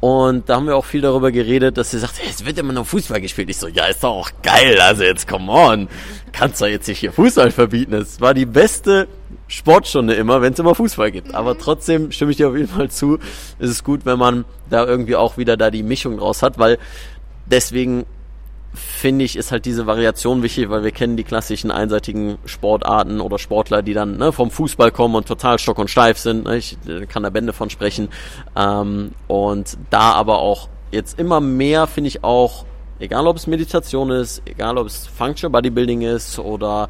Und 0.00 0.48
da 0.48 0.56
haben 0.56 0.66
wir 0.66 0.76
auch 0.76 0.84
viel 0.84 1.00
darüber 1.00 1.32
geredet, 1.32 1.76
dass 1.76 1.90
sie 1.90 1.98
sagt, 1.98 2.18
hey, 2.20 2.28
es 2.30 2.44
wird 2.44 2.56
immer 2.58 2.72
noch 2.72 2.86
Fußball 2.86 3.20
gespielt. 3.20 3.50
Ich 3.50 3.56
so, 3.56 3.66
ja, 3.66 3.86
ist 3.86 4.04
doch 4.04 4.10
auch 4.10 4.30
geil. 4.42 4.80
Also 4.80 5.02
jetzt, 5.02 5.26
come 5.26 5.50
on. 5.50 5.88
Kannst 6.32 6.60
doch 6.60 6.68
jetzt 6.68 6.86
nicht 6.86 7.00
hier 7.00 7.12
Fußball 7.12 7.50
verbieten. 7.50 7.94
Es 7.94 8.20
war 8.20 8.32
die 8.32 8.46
beste 8.46 9.08
Sportstunde 9.48 10.14
immer, 10.14 10.40
wenn 10.40 10.52
es 10.52 10.58
immer 10.60 10.76
Fußball 10.76 11.10
gibt. 11.10 11.34
Aber 11.34 11.54
mhm. 11.54 11.58
trotzdem 11.58 12.12
stimme 12.12 12.30
ich 12.30 12.36
dir 12.36 12.48
auf 12.48 12.56
jeden 12.56 12.68
Fall 12.68 12.90
zu, 12.90 13.18
ist 13.58 13.70
es 13.70 13.82
gut, 13.82 14.06
wenn 14.06 14.18
man 14.18 14.44
da 14.70 14.86
irgendwie 14.86 15.16
auch 15.16 15.36
wieder 15.36 15.56
da 15.56 15.70
die 15.70 15.82
Mischung 15.82 16.18
draus 16.18 16.42
hat, 16.42 16.58
weil 16.58 16.78
deswegen 17.46 18.04
finde 18.74 19.24
ich, 19.24 19.36
ist 19.36 19.52
halt 19.52 19.64
diese 19.64 19.86
Variation 19.86 20.42
wichtig, 20.42 20.68
weil 20.70 20.84
wir 20.84 20.90
kennen 20.90 21.16
die 21.16 21.24
klassischen 21.24 21.70
einseitigen 21.70 22.38
Sportarten 22.44 23.20
oder 23.20 23.38
Sportler, 23.38 23.82
die 23.82 23.94
dann 23.94 24.18
ne, 24.18 24.32
vom 24.32 24.50
Fußball 24.50 24.90
kommen 24.90 25.14
und 25.14 25.26
total 25.26 25.58
stock 25.58 25.78
und 25.78 25.88
steif 25.88 26.18
sind. 26.18 26.44
Ne? 26.44 26.56
Ich 26.56 26.76
äh, 26.86 27.06
kann 27.06 27.22
da 27.22 27.30
Bände 27.30 27.52
von 27.52 27.70
sprechen. 27.70 28.08
Ähm, 28.56 29.12
und 29.26 29.78
da 29.90 30.12
aber 30.12 30.38
auch 30.38 30.68
jetzt 30.90 31.18
immer 31.18 31.40
mehr, 31.40 31.86
finde 31.86 32.08
ich 32.08 32.24
auch, 32.24 32.64
egal 32.98 33.26
ob 33.26 33.36
es 33.36 33.46
Meditation 33.46 34.10
ist, 34.10 34.42
egal 34.44 34.78
ob 34.78 34.86
es 34.86 35.06
Functional 35.06 35.52
Bodybuilding 35.52 36.02
ist 36.02 36.38
oder 36.38 36.88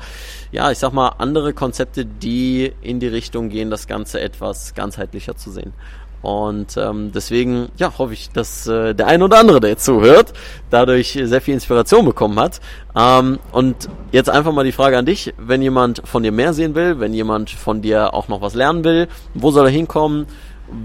ja, 0.51 0.71
ich 0.71 0.79
sag 0.79 0.93
mal 0.93 1.11
andere 1.19 1.53
Konzepte, 1.53 2.05
die 2.05 2.73
in 2.81 3.01
die 3.01 3.09
Richtung 3.09 3.49
gehen, 3.49 3.71
das 3.71 3.87
Ganze 3.87 4.21
etwas 4.21 4.75
ganzheitlicher 4.75 5.37
zu 5.37 5.51
sehen. 5.51 5.73
Und 6.21 6.77
ähm, 6.77 7.13
deswegen, 7.15 7.69
ja, 7.77 7.93
hoffe 7.97 8.13
ich, 8.13 8.31
dass 8.31 8.67
äh, 8.67 8.95
der 8.95 9.07
ein 9.07 9.23
oder 9.23 9.39
andere, 9.39 9.61
der 9.61 9.71
jetzt 9.71 9.85
zuhört, 9.85 10.33
dadurch 10.71 11.19
sehr 11.23 11.41
viel 11.41 11.55
Inspiration 11.55 12.05
bekommen 12.05 12.39
hat. 12.41 12.61
Ähm, 12.97 13.39
und 13.53 13.89
jetzt 14.11 14.29
einfach 14.29 14.53
mal 14.53 14.65
die 14.65 14.73
Frage 14.73 14.99
an 14.99 15.07
dich, 15.07 15.33
wenn 15.39 15.63
jemand 15.63 16.03
von 16.05 16.23
dir 16.23 16.33
mehr 16.33 16.53
sehen 16.53 16.75
will, 16.75 16.99
wenn 16.99 17.15
jemand 17.15 17.51
von 17.51 17.83
dir 17.83 18.15
auch 18.15 18.29
noch 18.29 18.41
was 18.41 18.55
lernen 18.55 18.83
will, 18.85 19.09
wo 19.35 19.51
soll 19.51 19.67
er 19.67 19.73
hinkommen, 19.73 20.27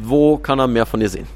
wo 0.04 0.38
kann 0.38 0.60
er 0.60 0.67
mehr 0.67 0.86
von 0.86 1.00
dir 1.00 1.10
sehen? 1.10 1.28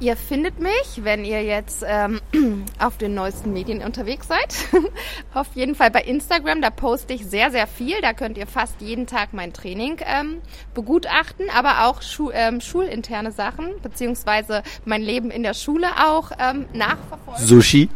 Ihr 0.00 0.16
findet 0.16 0.58
mich, 0.58 1.04
wenn 1.04 1.26
ihr 1.26 1.44
jetzt 1.44 1.84
ähm, 1.86 2.22
auf 2.78 2.96
den 2.96 3.12
neuesten 3.12 3.52
Medien 3.52 3.82
unterwegs 3.82 4.28
seid. 4.28 4.54
auf 5.34 5.48
jeden 5.54 5.74
Fall 5.74 5.90
bei 5.90 6.00
Instagram, 6.00 6.62
da 6.62 6.70
poste 6.70 7.12
ich 7.12 7.26
sehr, 7.26 7.50
sehr 7.50 7.66
viel. 7.66 8.00
Da 8.00 8.14
könnt 8.14 8.38
ihr 8.38 8.46
fast 8.46 8.80
jeden 8.80 9.06
Tag 9.06 9.34
mein 9.34 9.52
Training 9.52 10.00
ähm, 10.06 10.40
begutachten, 10.72 11.50
aber 11.54 11.84
auch 11.84 12.00
schu 12.00 12.30
ähm, 12.32 12.62
schulinterne 12.62 13.30
Sachen, 13.30 13.74
beziehungsweise 13.82 14.62
mein 14.86 15.02
Leben 15.02 15.30
in 15.30 15.42
der 15.42 15.52
Schule 15.52 15.88
auch 16.02 16.30
ähm, 16.38 16.64
nachverfolgen. 16.72 17.44
Sushi. 17.44 17.90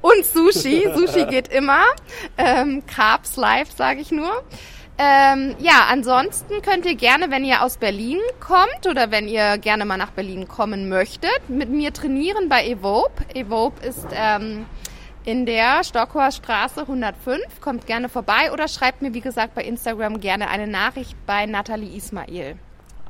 Und 0.00 0.24
Sushi. 0.24 0.88
Sushi 0.96 1.26
geht 1.26 1.46
immer. 1.46 1.84
Ähm, 2.38 2.82
Carbs 2.86 3.36
live, 3.36 3.70
sage 3.70 4.00
ich 4.00 4.10
nur. 4.10 4.42
Ähm, 4.98 5.54
ja, 5.58 5.88
ansonsten 5.90 6.62
könnt 6.62 6.86
ihr 6.86 6.94
gerne, 6.94 7.30
wenn 7.30 7.44
ihr 7.44 7.62
aus 7.62 7.76
Berlin 7.76 8.18
kommt 8.40 8.86
oder 8.88 9.10
wenn 9.10 9.28
ihr 9.28 9.58
gerne 9.58 9.84
mal 9.84 9.98
nach 9.98 10.12
Berlin 10.12 10.48
kommen 10.48 10.88
möchtet, 10.88 11.48
mit 11.48 11.68
mir 11.68 11.92
trainieren 11.92 12.48
bei 12.48 12.66
Evope. 12.66 13.24
Evope 13.34 13.86
ist 13.86 14.06
ähm, 14.12 14.64
in 15.26 15.44
der 15.44 15.84
Stockhoher 15.84 16.32
Straße 16.32 16.80
105. 16.80 17.60
Kommt 17.60 17.86
gerne 17.86 18.08
vorbei 18.08 18.52
oder 18.54 18.68
schreibt 18.68 19.02
mir, 19.02 19.12
wie 19.12 19.20
gesagt, 19.20 19.54
bei 19.54 19.64
Instagram 19.64 20.18
gerne 20.18 20.48
eine 20.48 20.66
Nachricht 20.66 21.14
bei 21.26 21.44
Nathalie 21.44 21.94
Ismail. 21.94 22.56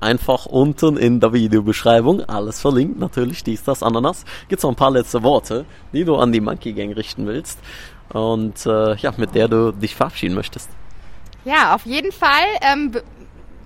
einfach 0.00 0.46
unten 0.46 0.96
in 0.96 1.20
der 1.20 1.32
Videobeschreibung. 1.32 2.22
Alles 2.22 2.60
verlinkt, 2.60 2.98
natürlich, 2.98 3.44
dies, 3.44 3.62
das, 3.62 3.84
Ananas. 3.84 4.24
Gibt's 4.48 4.64
noch 4.64 4.70
ein 4.70 4.76
paar 4.76 4.90
letzte 4.90 5.22
Worte, 5.22 5.66
die 5.92 6.04
du 6.04 6.16
an 6.16 6.32
die 6.32 6.40
Monkey 6.40 6.72
Gang 6.72 6.96
richten 6.96 7.26
willst 7.26 7.60
und 8.08 8.66
äh, 8.66 8.96
ja, 8.96 9.12
mit 9.16 9.36
der 9.36 9.46
du 9.46 9.72
dich 9.72 9.94
verabschieden 9.94 10.34
möchtest. 10.34 10.68
Ja, 11.46 11.76
auf 11.76 11.86
jeden 11.86 12.10
Fall 12.10 12.44
ähm, 12.60 12.90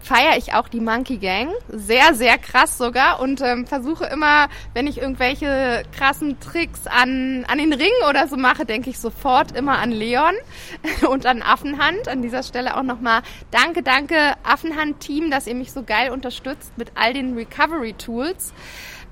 feiere 0.02 0.36
ich 0.36 0.52
auch 0.52 0.68
die 0.68 0.80
Monkey 0.80 1.16
Gang. 1.16 1.48
Sehr, 1.70 2.14
sehr 2.14 2.36
krass 2.36 2.76
sogar. 2.76 3.20
Und 3.20 3.40
ähm, 3.40 3.66
versuche 3.66 4.04
immer, 4.04 4.48
wenn 4.74 4.86
ich 4.86 4.98
irgendwelche 4.98 5.82
krassen 5.96 6.38
Tricks 6.40 6.86
an, 6.86 7.46
an 7.48 7.56
den 7.56 7.72
Ring 7.72 7.90
oder 8.10 8.28
so 8.28 8.36
mache, 8.36 8.66
denke 8.66 8.90
ich 8.90 8.98
sofort 8.98 9.52
immer 9.52 9.78
an 9.78 9.92
Leon 9.92 10.34
und 11.08 11.24
an 11.24 11.40
Affenhand. 11.40 12.06
An 12.06 12.20
dieser 12.20 12.42
Stelle 12.42 12.76
auch 12.76 12.82
nochmal 12.82 13.22
danke, 13.50 13.82
danke 13.82 14.34
Affenhand-Team, 14.42 15.30
dass 15.30 15.46
ihr 15.46 15.54
mich 15.54 15.72
so 15.72 15.82
geil 15.82 16.10
unterstützt 16.10 16.76
mit 16.76 16.92
all 16.96 17.14
den 17.14 17.34
Recovery-Tools. 17.34 18.52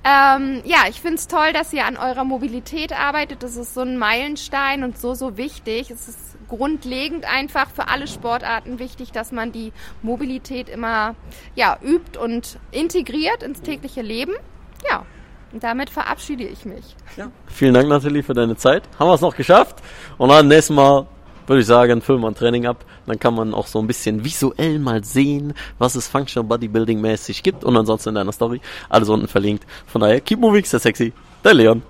Ähm, 0.05 0.61
ja, 0.65 0.81
ich 0.91 1.01
finde 1.01 1.17
es 1.17 1.27
toll, 1.27 1.55
dass 1.55 1.73
ihr 1.73 1.87
an 1.87 1.97
eurer 1.97 2.25
Mobilität 2.25 2.93
arbeitet. 2.93 3.43
Das 3.43 3.57
ist 3.57 3.73
so 3.73 3.81
ein 3.81 3.97
Meilenstein 3.97 4.85
und 4.85 4.99
so, 4.99 5.15
so 5.15 5.39
wichtig. 5.39 5.91
Es 5.91 6.07
ist 6.07 6.38
grundlegend 6.49 7.25
einfach 7.25 7.71
für 7.71 7.89
alle 7.89 8.07
Sportarten 8.07 8.79
wichtig, 8.79 9.13
dass 9.13 9.33
man 9.33 9.53
die 9.53 9.73
Mobilität 10.03 10.69
immer 10.69 11.15
ja, 11.55 11.79
übt 11.83 12.19
und 12.19 12.59
integriert 12.71 13.43
ins 13.43 13.61
tägliche 13.61 14.03
Leben. 14.03 14.33
Ja, 14.89 15.05
und 15.53 15.63
damit 15.63 15.91
verabschiede 15.91 16.45
ich 16.45 16.65
mich. 16.65 16.97
Ja. 17.17 17.31
Vielen 17.47 17.75
Dank, 17.75 17.89
Nathalie, 17.89 18.23
für 18.23 18.35
deine 18.35 18.57
Zeit. 18.57 18.83
Haben 18.99 19.09
wir 19.09 19.15
es 19.15 19.21
noch 19.21 19.37
geschafft. 19.37 19.77
Und 20.19 20.29
dann 20.29 20.49
nächstes 20.49 20.75
Mal 20.75 21.07
würde 21.47 21.61
ich 21.61 21.67
sagen, 21.67 22.03
füllen 22.03 22.21
wir 22.21 22.29
ein 22.29 22.35
Training 22.35 22.67
ab. 22.67 22.85
Dann 23.07 23.19
kann 23.19 23.35
man 23.35 23.55
auch 23.55 23.67
so 23.67 23.79
ein 23.79 23.87
bisschen 23.87 24.25
visuell 24.25 24.79
mal 24.79 25.03
sehen, 25.03 25.55
was 25.79 25.95
es 25.95 26.07
Functional 26.07 26.47
Bodybuilding 26.47 27.01
mäßig 27.01 27.43
gibt. 27.43 27.65
Und 27.65 27.77
ansonsten 27.77 28.11
in 28.11 28.15
deiner 28.17 28.33
Story 28.33 28.61
alles 28.91 29.09
unten 29.09 29.29
verlinkt. 29.29 29.67
Von 29.87 30.03
daher, 30.03 30.21
keep 30.21 30.39
moving, 30.39 30.65
sehr 30.65 30.81
sexy. 30.81 31.13
Dein 31.43 31.57
Leon. 31.57 31.83